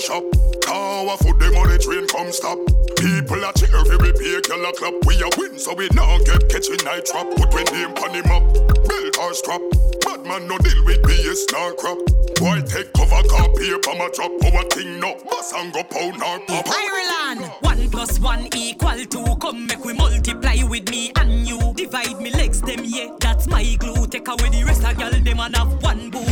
[1.06, 2.58] car food them on the train come stop.
[2.96, 4.94] People are cheer we pay girl a clap.
[5.06, 7.26] We a win so we now get catching night trap.
[7.36, 8.44] Put when name on him up,
[8.84, 9.62] belt or strap.
[10.04, 11.98] Bad man no deal with BS star crap.
[12.36, 14.32] Boy take cover car paper my drop.
[14.44, 16.68] Our thing no bus and go pound or pop.
[16.68, 19.36] Ireland, one plus one equal two.
[19.40, 21.72] Come make we multiply with me and you.
[21.76, 24.06] Divide me legs them yeah, that's my glue.
[24.06, 26.24] Take away the rest of girl them and have one boo.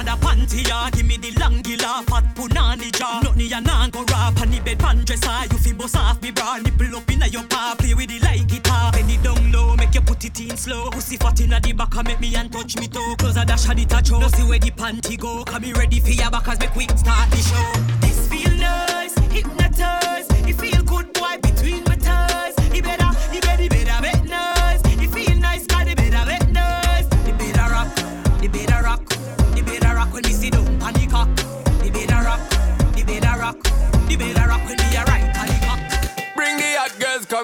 [0.00, 3.20] The panty ya, give me the long gila, fat punani jaw.
[3.22, 5.46] Nothing ya nan go rap, and the bed pan dresser.
[5.52, 8.48] You fi bust off me bra, nipple up inna your paw, play with it like
[8.48, 8.92] guitar.
[8.92, 10.90] Penny down low, make you put it in slow.
[10.90, 13.14] Pussy fat inna the back, make me and touch me toe.
[13.18, 16.00] Close a dash and it touch No see where the panty go, come me ready
[16.00, 17.72] for ya back as make we start the show.
[18.00, 20.26] This feel nice, hypnotize.
[20.48, 20.79] It feel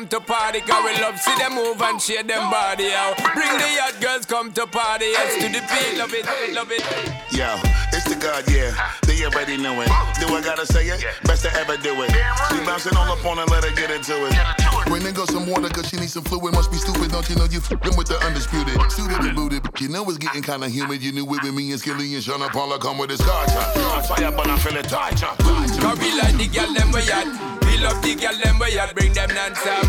[0.06, 3.16] come to party, cause we love see them move and shake them body out.
[3.34, 6.82] Bring the hot girls come to party, yes to the beat, love it, love it.
[7.34, 7.58] Yo,
[7.92, 8.70] it's the God, yeah.
[9.02, 9.88] They already know it.
[10.20, 11.04] Do I gotta say it?
[11.24, 12.10] Best to ever do it.
[12.50, 14.34] She bouncing all up on her, let her get into it.
[14.86, 16.54] Bring the girl some water, cause she needs some fluid.
[16.54, 18.78] Must be stupid, don't you know you f***ing with the undisputed?
[18.92, 21.02] Suited and booted, you know it's getting kinda humid.
[21.02, 23.58] You knew it with me and Skilly and Sean Paula come with his culture.
[23.90, 25.34] On fire, but I feel it torture.
[25.82, 27.55] Cause we like the girl them we at.
[27.76, 28.94] We love the girl them we at.
[28.94, 29.84] Bring them non-stop.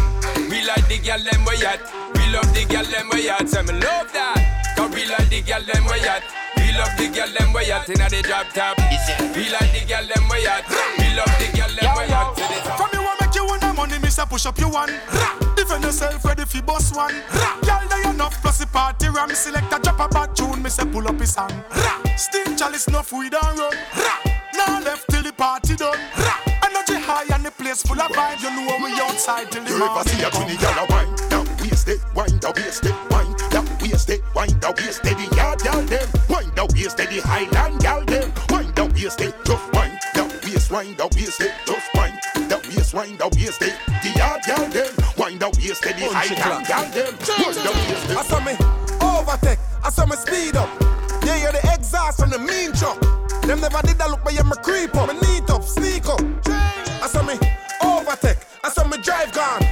[0.51, 1.79] We like the girl them we at.
[2.19, 3.47] We love the girl them we at.
[3.47, 4.75] Say me love that.
[4.75, 6.19] Cause we like the girl them we at.
[6.59, 8.75] We love the girl them we at inna the drop top.
[9.31, 10.67] We like the girl them we at.
[10.99, 12.75] We love the girl them we at.
[12.75, 14.91] From you want make you want the money, me say push up your one.
[15.55, 17.15] Defend yourself, ready for boss one.
[17.63, 19.31] Girl, they enough plus the party ram.
[19.31, 21.55] Select a drop a bad tune, me say pull up his song.
[22.17, 23.79] Steam chalice enough we don't run.
[24.53, 26.03] Now left till the party done.
[27.07, 28.43] High and the place full of vibe.
[28.43, 30.43] You know we outside till the You ever see a come.
[30.43, 31.15] twinny wine?
[31.31, 35.15] Down waist it, wine down waist it, wine down waist it, wine down waist it,
[35.15, 36.07] the yard girl them.
[36.27, 38.27] Wine down waist it, the Highland girl them.
[38.49, 42.19] Wine down waist it, just wine down waist, wine down waist it, just wine
[42.49, 44.91] down waist, wine down waist it, the yard girl them.
[45.17, 47.13] Wine down waist it, the Highland girl them.
[47.39, 48.17] Wine down waist it.
[48.19, 48.53] I saw me
[48.99, 50.69] overtake, I saw me speed up.
[51.23, 52.99] Yeah, you're the exhaust from the mean truck.
[53.47, 55.07] Them never did that look, but yeah, me creep up.
[55.07, 56.19] Me neat up, sneak up.
[56.99, 57.39] I saw me
[57.79, 59.63] overtake, I saw me drive gone.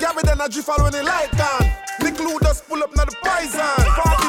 [0.00, 1.68] Gabby then I drift all when the light gone.
[2.00, 3.60] Nick just pull up now the poison.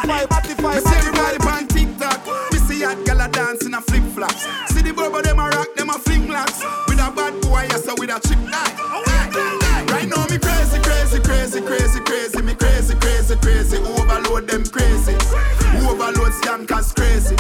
[0.04, 2.20] 45, 45, Me see everybody on TikTok.
[2.52, 4.44] We see a gal a dance in a flip flops.
[4.68, 6.60] See the bubble them a rock, them a fling locks.
[6.92, 9.88] With a bad boy, yes, so with a chip eye.
[9.96, 12.42] Right now me crazy, crazy, crazy, crazy, crazy.
[12.44, 13.78] Me crazy, crazy, crazy.
[13.80, 15.16] Overload them crazy.
[15.88, 17.40] Overload scankers crazy.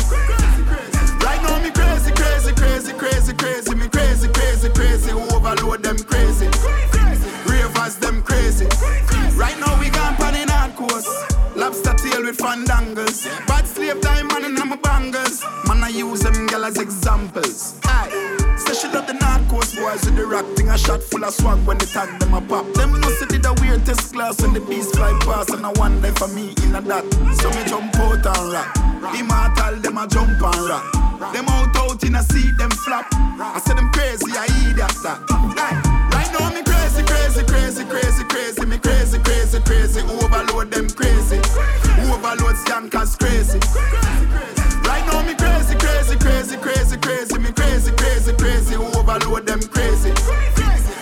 [11.03, 11.55] Course.
[11.55, 13.25] Lobster tail with fandangles.
[13.47, 15.43] Bad slave in my bangers.
[15.67, 17.79] Man I use them girl as examples.
[17.85, 18.55] Aye.
[18.57, 20.69] Say she love the North Coast boys with the rock thing.
[20.69, 22.65] A shot full of swag when they tag them a pop.
[22.73, 25.49] Them say did the weirdest class when the beast fly past.
[25.49, 27.05] And I one day for me in a that.
[27.41, 29.15] So me jump out and rock.
[29.15, 31.33] Immortal them a jump and rock.
[31.33, 33.07] Them out out in a seat them flap.
[33.13, 35.19] I say them crazy, I idiot that.
[35.29, 36.09] Aye.
[36.13, 36.68] Right now me
[37.19, 38.99] crazy, crazy, crazy, crazy, me crazy.
[39.59, 40.01] Me crazy.
[40.01, 41.37] overload them crazy.
[42.07, 43.59] Overload cause crazy.
[44.87, 47.37] Right now me crazy, crazy, crazy, crazy, crazy.
[47.39, 48.75] Me crazy, crazy, crazy.
[48.75, 50.13] Overload them crazy.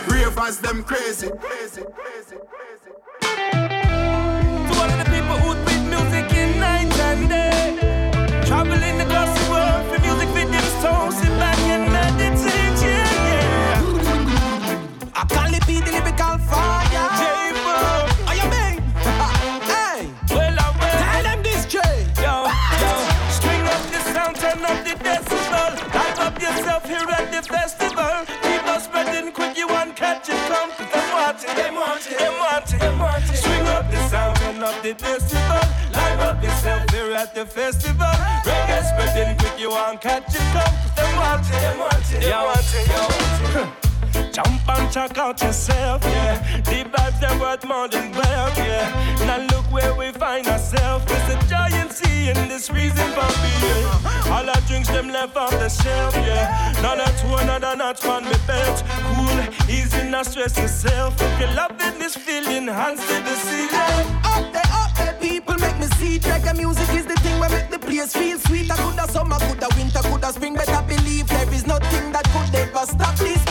[0.07, 1.29] Ravers them crazy.
[1.29, 2.91] crazy, crazy, crazy.
[3.21, 9.51] To all of the people who beat music in night and day, traveling the gospel
[9.51, 12.56] world for music videos, sit back and yeah.
[15.17, 17.09] I call it be the lyrical fire.
[17.17, 17.73] J-Bo.
[18.29, 18.77] Are you mean?
[19.65, 20.05] hey.
[20.29, 21.01] Well, I will.
[21.01, 22.05] Tell them this straight.
[22.21, 22.91] Yo, yo.
[23.33, 25.73] String up the sound, turn up the decibel.
[25.89, 28.29] Live up yourself here at the festival.
[28.45, 30.69] Keep us spreading quick, you want catch it, come.
[30.77, 33.37] Them want it, them want it, them want it, them want it.
[33.41, 35.65] String up the sound, turn up the decibel.
[36.21, 38.13] Up yourself here at the festival.
[38.45, 40.73] Reggae spreading quick, you want catch it, come.
[40.93, 43.86] Them want it, them want it, them want it, them want it.
[44.37, 46.61] Jump and check out yourself, yeah.
[46.61, 49.25] The vibes are worth more than wealth, yeah.
[49.25, 51.05] Now look where we find ourselves.
[51.05, 53.85] There's a giant sea in this reason for being.
[54.31, 56.71] All our drinks them left off the shelf, yeah.
[56.83, 58.83] None at one another not on me belt.
[59.09, 59.39] Cool,
[59.75, 61.19] easy, not stress yourself.
[61.19, 64.07] If you're loving this feeling, hands to the ceiling.
[64.23, 66.19] Up there, up there, people make me see.
[66.19, 68.69] Reggae music is the thing that make the place feel sweet.
[68.69, 70.53] I coulda summer, coulda winter, coulda spring.
[70.53, 73.46] Better believe there is nothing that could ever stop this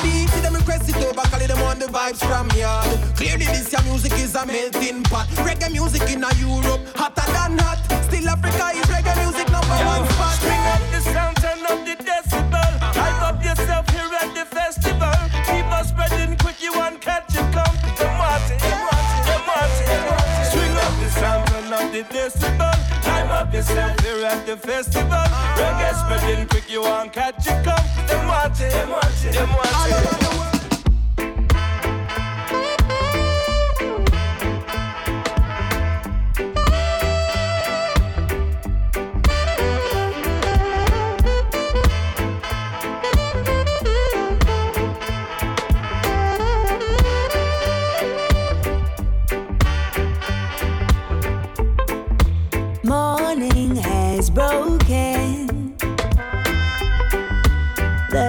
[1.96, 2.86] vibes from yard.
[3.16, 5.26] Clearly this your music is a melting pot.
[5.46, 7.80] Reggae music in a Europe, hotter than hot.
[8.04, 10.36] Still Africa is reggae music number one spot.
[10.36, 12.72] String up the sound, turn up the decibel.
[13.00, 15.16] Hype up yourself here at the festival.
[15.48, 17.76] Keep us spreading quick, you want catch it, come.
[17.96, 20.46] Them want it, them want it, them want it, them want it.
[20.52, 22.76] String up the sound, turn up the decibel.
[23.08, 25.24] Hype up yourself here at the festival.
[25.56, 27.86] Reggae spreading quick, you want catch it, come.
[28.04, 30.55] Them want it, them want it, them want it.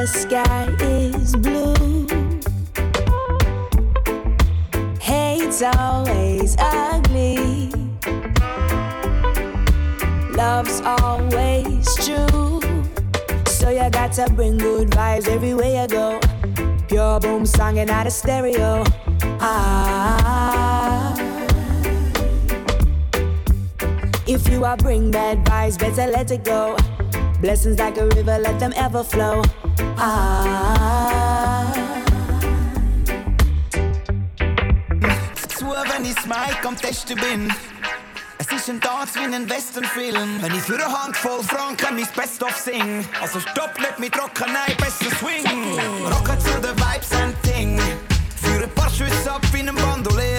[0.07, 2.07] Sky is blue.
[5.01, 7.69] Hate's always ugly.
[10.31, 12.61] Love's always true.
[13.47, 16.19] So you got to bring good vibes everywhere you go.
[16.88, 18.84] Pure boom song and not a stereo.
[19.41, 21.13] Ah.
[24.25, 26.77] If you are bring bad vibes, better let it go.
[27.41, 29.43] Blessings like a river, let them ever flow.
[36.68, 37.53] Am Testen bin.
[38.38, 40.41] Es ist ein Tanz wie in einem Westernfilm.
[40.41, 43.07] Wenn ich für eine Handvoll Franken mein Best-of sing.
[43.22, 45.80] Also stopp nicht mit Rocken, besser Swing.
[46.06, 47.80] Rocken zu den Vibes and Ding.
[48.41, 50.36] Für ein paar Schüsse ab wie einem Bandolero.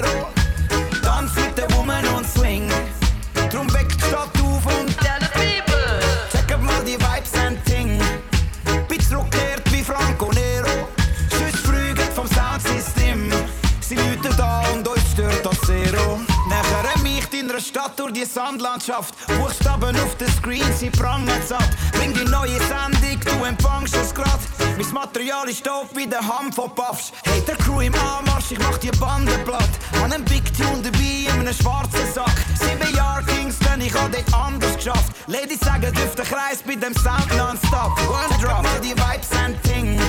[18.18, 19.14] Die Sandlandschaft.
[19.38, 21.70] Buchstaben auf den Screen, sie prangen satt.
[21.92, 24.40] Bring die neue Sendung, du empfangst es grad.
[24.76, 27.12] Mein Material ist doof wie der Ham von Puffs.
[27.24, 29.70] Hey, der Crew im Anmarsch, ich mach die Bande platt.
[30.02, 32.34] An einem Big Tune dabei in einem schwarzen Sack.
[32.58, 35.12] Sieben Jahre Kingston, ich hab dort anders geschafft.
[35.26, 37.96] Ladies sagen, dürfte Kreis bei dem Sound nonstop.
[38.08, 40.00] One drop, mal die Vibes and Ting.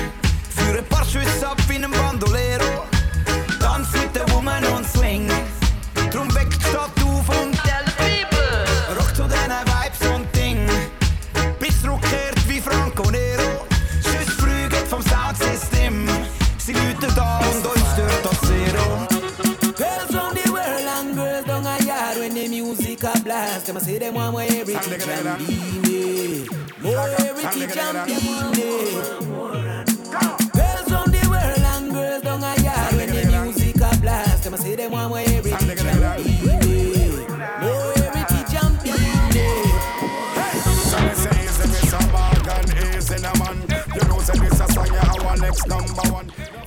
[0.56, 2.86] Für ein paar Schüsse ab wie einem Bandolero.
[3.60, 5.30] Tanz mit der Woman und Swing.
[6.10, 6.59] Drum weckt
[16.72, 19.06] Läuten da und euch stört das Zero.
[19.76, 23.66] Girls from the world and girls down a yard when the music a blast.
[23.66, 24.78] Them a say them want more and Beenie.
[26.82, 27.36] More and
[28.06, 28.92] Beenie.
[30.52, 34.44] Girls from the world and girls down a yard when the music a blast.
[34.44, 35.56] Them a say them want more and Beenie.
[37.60, 39.54] Morgan Heritage and Beenie.
[40.90, 41.34] So me say
[41.66, 43.56] me so bargain easy, na man.
[43.94, 46.19] You know say this a song you our next number one.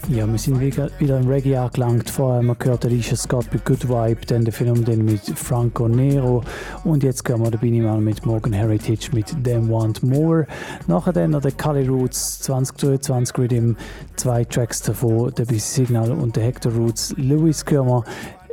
[0.10, 2.10] Ja, wir sind wieder im Reggae angelangt.
[2.10, 5.88] Vorher haben wir gehört Alicia Scott mit Good Vibe, dann der Film dann mit Franco
[5.88, 6.44] Nero
[6.84, 10.46] und jetzt gehen wir der Binimal mit Morgan Heritage mit Them Want More.
[10.88, 13.74] Nachher dann noch der Cali Roots 2023 Rhythm,
[14.18, 17.14] zwei Tracks davon, der Busy Signal und der Hector Roots.
[17.16, 18.04] Louis hören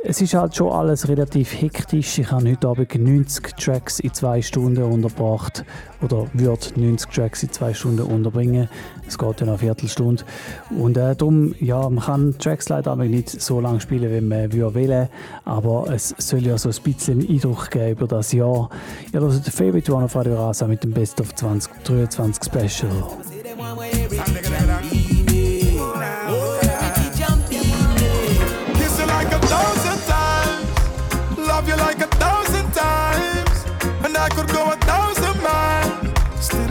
[0.05, 2.17] Es ist halt schon alles relativ hektisch.
[2.17, 5.65] Ich habe heute Abend 90 Tracks in zwei Stunden unterbracht
[6.01, 8.69] oder würde 90 Tracks in zwei Stunden unterbringen.
[9.11, 10.23] Es geht ja noch eine Viertelstunde.
[10.69, 15.09] Und äh, darum, ja, man kann Tracks leider nicht so lange spielen, wie man will,
[15.43, 18.69] aber es soll ja so ein bisschen einen Eindruck geben über das Jahr.
[19.11, 22.89] Ihr hört den Favorite One auf Radio Rasa mit dem Best of 2023 Special.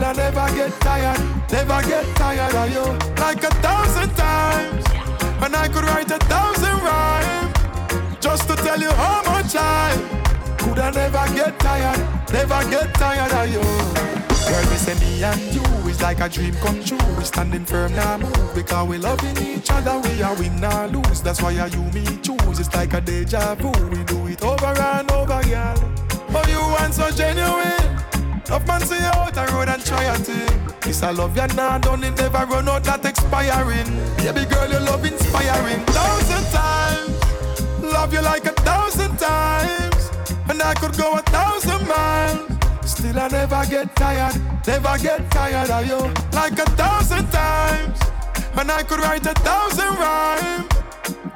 [0.01, 1.19] Still, I never get tired,
[1.51, 2.85] never get tired of you.
[3.21, 4.83] Like a thousand times,
[5.43, 9.93] and I could write a thousand rhymes just to tell you how much I
[10.57, 10.79] could.
[10.79, 11.99] I never get tired,
[12.33, 13.61] never get tired of you.
[14.49, 16.97] Girl, me say me and you is like a dream come true.
[17.15, 19.99] We standing firm now move because we loving each other.
[19.99, 21.21] We are win or lose.
[21.21, 22.59] That's why you me choose.
[22.59, 23.69] It's like a deja vu.
[23.89, 25.75] We do it over and over, girl.
[26.33, 28.01] Oh, you want so genuine.
[28.51, 30.59] Love man see you out the road and try a thing.
[30.81, 33.87] This I love you now, done it never run out, that expiring.
[34.17, 35.79] Baby girl, your love inspiring.
[35.85, 37.15] Thousand times,
[37.81, 40.11] love you like a thousand times,
[40.49, 42.51] and I could go a thousand miles.
[42.83, 44.35] Still I never get tired,
[44.67, 46.01] never get tired of you.
[46.33, 47.99] Like a thousand times,
[48.59, 50.67] and I could write a thousand rhymes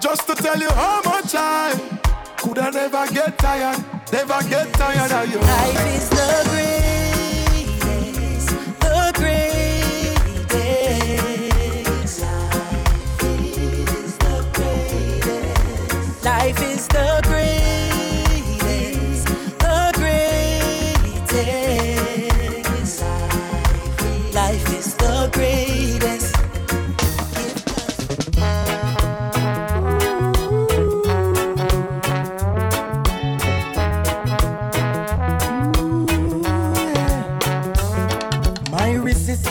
[0.01, 1.79] just to tell you how much I
[2.35, 3.79] could I never get tired,
[4.11, 5.39] never get tired of you.
[5.39, 6.94] Life is the greatest,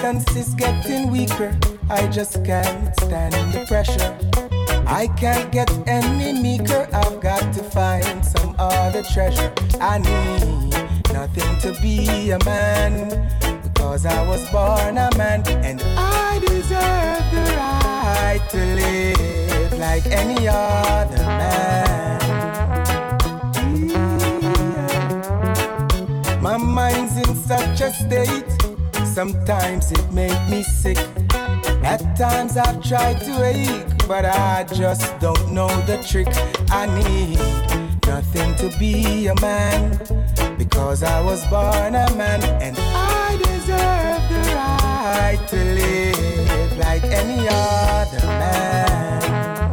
[0.05, 1.57] resistance is getting weaker.
[1.89, 4.17] I just can't stand the pressure.
[4.87, 6.87] I can't get any meeker.
[6.93, 9.53] I've got to find some other treasure.
[9.81, 10.73] I need
[11.13, 13.09] nothing to be a man
[13.63, 20.49] because I was born a man and I deserve the right to live like any
[20.49, 22.21] other man.
[23.87, 24.89] Yeah.
[26.43, 28.64] My mind's in such a state.
[29.15, 30.99] Sometimes it make me sick.
[31.85, 36.27] At times I've tried to wake, but I just don't know the trick.
[36.69, 37.39] I need
[38.09, 39.97] nothing to be a man
[40.59, 47.47] because I was born a man and I deserve the right to live like any
[47.49, 49.64] other man.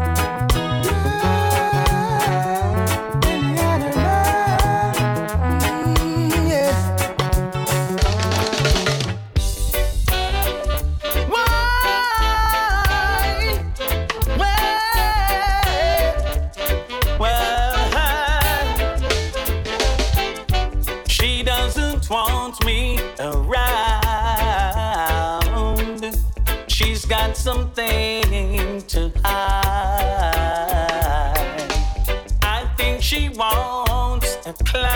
[34.66, 34.88] Clown,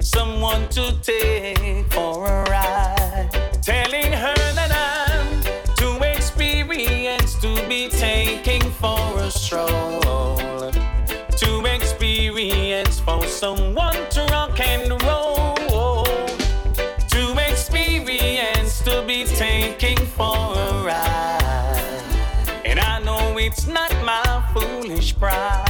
[0.00, 3.30] someone to take for a ride.
[3.62, 5.42] Telling her that I'm
[5.76, 10.70] too experienced to be taking for a stroll.
[10.70, 15.54] To experience for someone to rock and roll.
[17.14, 22.02] To experience to be taking for a ride.
[22.64, 25.65] And i know it's not my foolish pride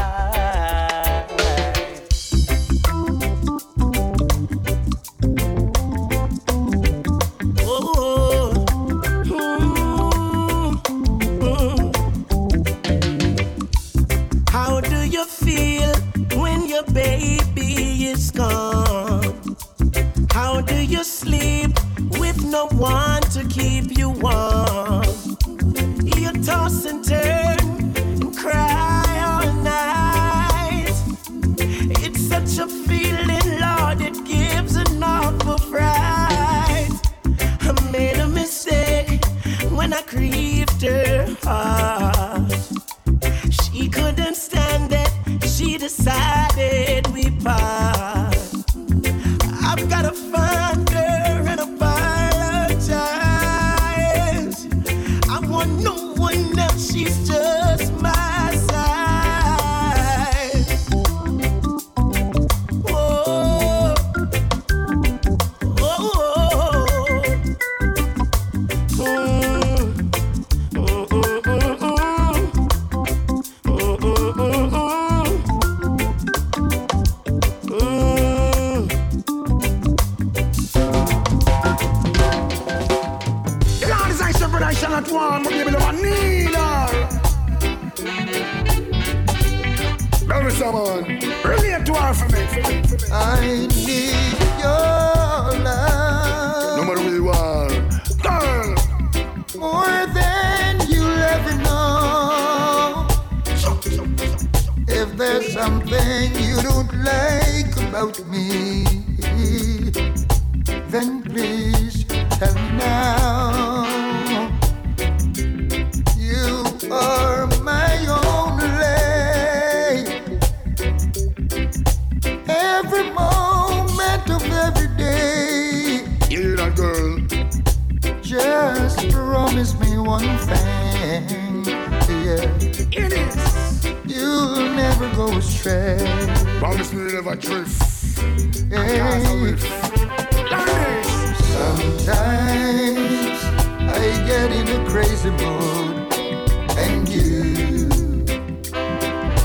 [145.29, 147.89] a and you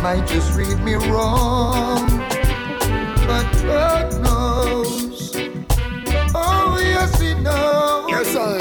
[0.02, 2.08] might just read me wrong.
[3.28, 5.36] But God knows,
[6.36, 8.10] oh yes, He knows.
[8.10, 8.58] Yes, I.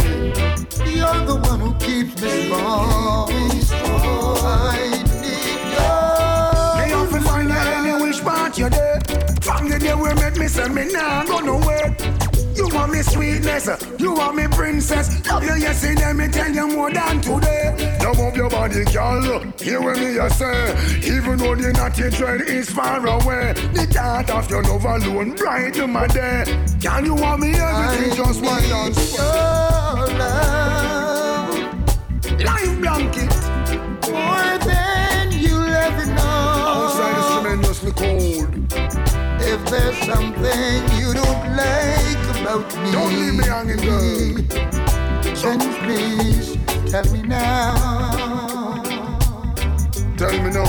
[0.86, 3.28] You're the one who keeps me strong.
[3.72, 5.60] Oh, I need
[6.78, 9.00] Me have to find out any which part you're there.
[9.42, 11.96] From the day we met, me say me nah go nowhere.
[12.54, 13.68] You want me sweetness,
[14.30, 15.26] you want me princess.
[15.26, 17.98] Love you yesterday, me tell you more than today.
[18.02, 19.40] Love of your body, girl.
[19.58, 20.74] Hear what me I say.
[21.04, 25.90] Even though the naughty dread is far away, the thought of your love alone brighten
[25.90, 26.44] my day.
[26.80, 29.16] Girl, you want me everything, just one dance.
[29.16, 29.24] your
[30.18, 31.50] love
[32.40, 33.30] Life blanket.
[34.10, 36.22] more than you'll ever know.
[36.70, 39.19] Outside is tremendously cold.
[39.42, 44.34] If there's something you don't like about me, Don't leave me hanging, girl.
[45.42, 46.58] Then please
[46.90, 47.74] tell me now.
[50.16, 50.64] Tell me no.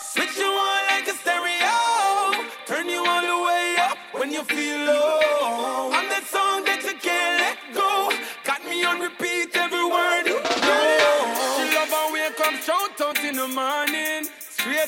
[0.00, 1.76] Switch you on like a stereo.
[2.66, 5.90] Turn you all the way up when you feel low.
[5.92, 8.10] I'm that song that you can't let go.
[8.44, 9.49] Got me on repeat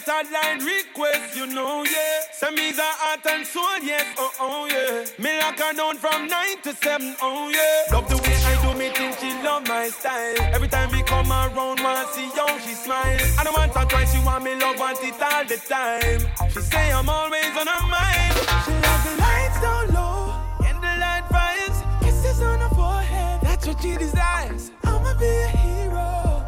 [0.02, 2.20] Straight line request, you know, yeah.
[2.32, 5.04] Send me the heart and soul, yes, oh, oh, yeah.
[5.22, 7.94] Me lock her down from 9 to 7, oh, yeah.
[7.94, 10.34] Love the way I do me think she love my style.
[10.52, 13.18] Every time we come around, want see how she smile.
[13.38, 16.50] I don't want her twice, she want me love, want it all the time.
[16.50, 18.34] She say I'm always on her mind.
[18.66, 20.34] She love the lights down low,
[20.66, 21.78] and the light fires.
[22.02, 24.72] Kisses on her forehead, that's what she desires.
[24.82, 26.42] I'ma be a hero.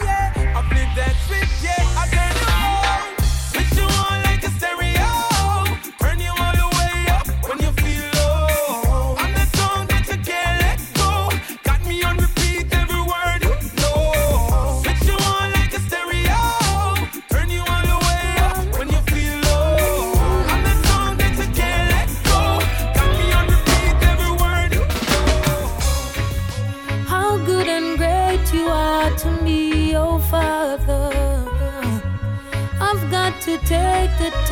[0.00, 2.01] Yeah, I flip that switch, yeah,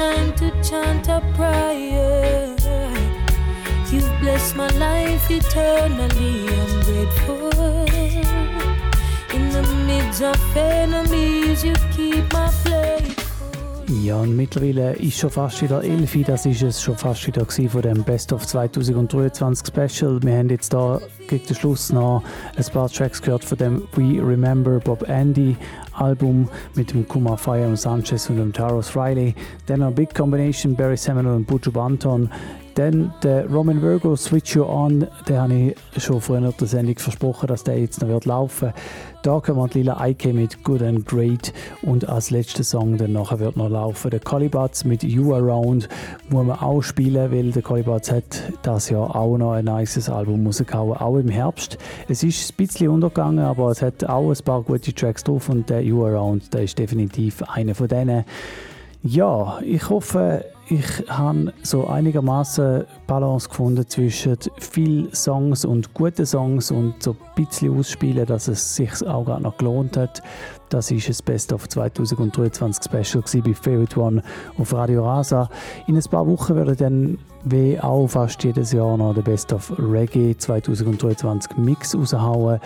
[0.01, 2.57] time to chant a prayer.
[3.93, 7.51] You've blessed my life eternally, I'm grateful.
[9.37, 13.21] In the midst of enemies, you keep my plate.
[14.03, 17.83] Ja, und mittlerweile ist schon fast wieder 11 Das ist es schon fast wieder von
[17.83, 20.23] dem Best of 2023 Special.
[20.23, 22.23] Wir haben jetzt da gegen den Schluss noch
[22.57, 25.57] ein paar Tracks gehört von dem We Remember Bob Andy
[26.01, 29.35] Album mit dem Kumar Fire und Sanchez und dem Taros Riley.
[29.67, 32.31] Dann noch Big Combination Barry Seminole und Buju Banton.
[32.75, 36.99] Dann der Roman Virgo Switch You On, den habe ich schon vorhin in der Sendung
[36.99, 38.73] versprochen, dass der jetzt noch wird laufen.
[39.23, 41.53] Da kommen die Lila Ike mit Good and Great
[41.83, 45.89] und als letzter Song dann nachher wird noch laufen der Colibats mit You Around,
[46.31, 48.25] muss man auch spielen, weil der Colibats hat
[48.63, 51.77] das Jahr auch noch ein nices Album rausgehauen, auch im Herbst.
[52.09, 55.69] Es ist ein bisschen untergegangen, aber es hat auch ein paar gute Tracks drauf und
[55.69, 58.25] der You Around, der ist definitiv einer von denen.
[59.03, 66.71] Ja, ich hoffe, ich habe so einigermaßen Balance gefunden zwischen viel Songs und guten Songs
[66.71, 70.23] und so ein bisschen ausspielen, dass es sich auch gerade noch gelohnt hat.
[70.69, 74.23] Das ist das Best of 2023 Special bei Favorite One
[74.59, 75.49] auf Radio Rasa.
[75.89, 79.73] In ein paar Wochen werde dann wie auch fast jedes Jahr noch der Best of
[79.77, 82.61] Reggae 2023 Mix raushauen.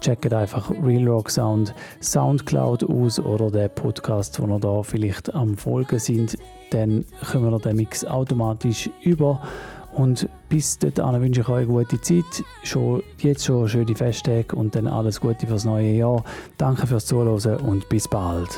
[0.00, 5.58] Checkt einfach Real Rock Sound Soundcloud aus oder den Podcast, wo ihr da vielleicht am
[5.58, 6.38] Folgen sind.
[6.70, 9.40] Dann kommen wir den Mix automatisch über.
[9.92, 12.44] Und Bis dahin wünsche ich euch eine gute Zeit.
[12.64, 16.24] Schon, jetzt schon schöne Festtage und dann alles Gute fürs neue Jahr.
[16.58, 18.48] Danke fürs Zuhören und bis bald.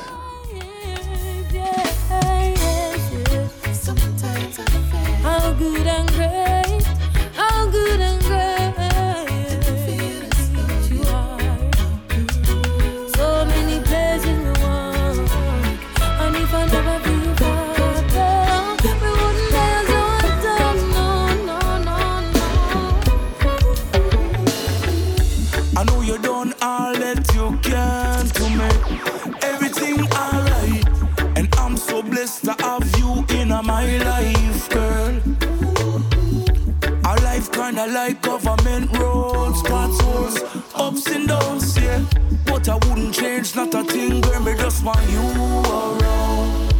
[42.73, 44.39] I wouldn't change not a thing, girl.
[44.39, 46.73] Me just want you around.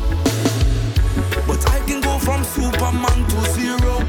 [1.46, 4.00] But I can go from Superman to zero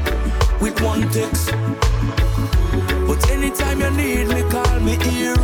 [0.59, 1.51] with one text.
[3.05, 5.34] But anytime you need me, call me hero.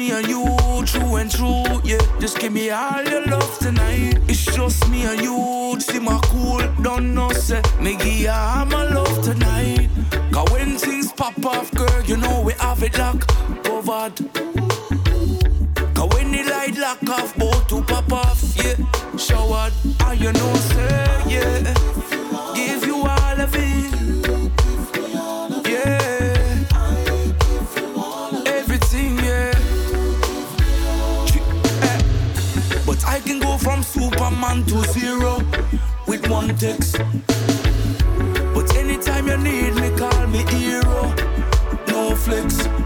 [0.00, 0.46] Me and you,
[0.86, 2.00] true and true, yeah.
[2.20, 4.18] Just give me all your love tonight.
[4.28, 7.60] It's just me and you, see my cool, don't know, say.
[7.78, 9.90] Me give you all my love tonight.
[10.32, 13.28] Cause when things pop off, girl, you know we have it locked,
[13.62, 14.16] covered.
[15.94, 18.76] Cause when the light lock off, both to pop off, yeah.
[19.18, 19.74] Showered,
[20.06, 21.99] and you know, say, yeah.
[34.50, 35.36] Superman to zero
[36.08, 36.98] with one text.
[38.52, 41.14] But anytime you need me, call me hero.
[41.86, 42.79] No flex.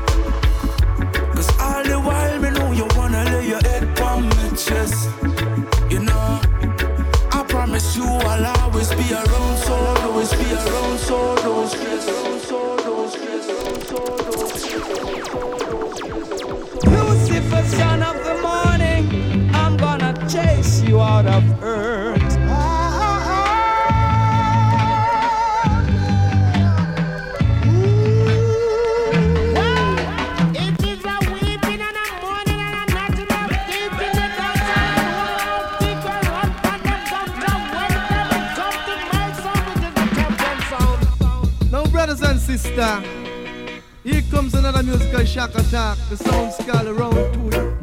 [44.85, 45.99] Musical shock attack.
[46.11, 47.74] The sound skull around to you.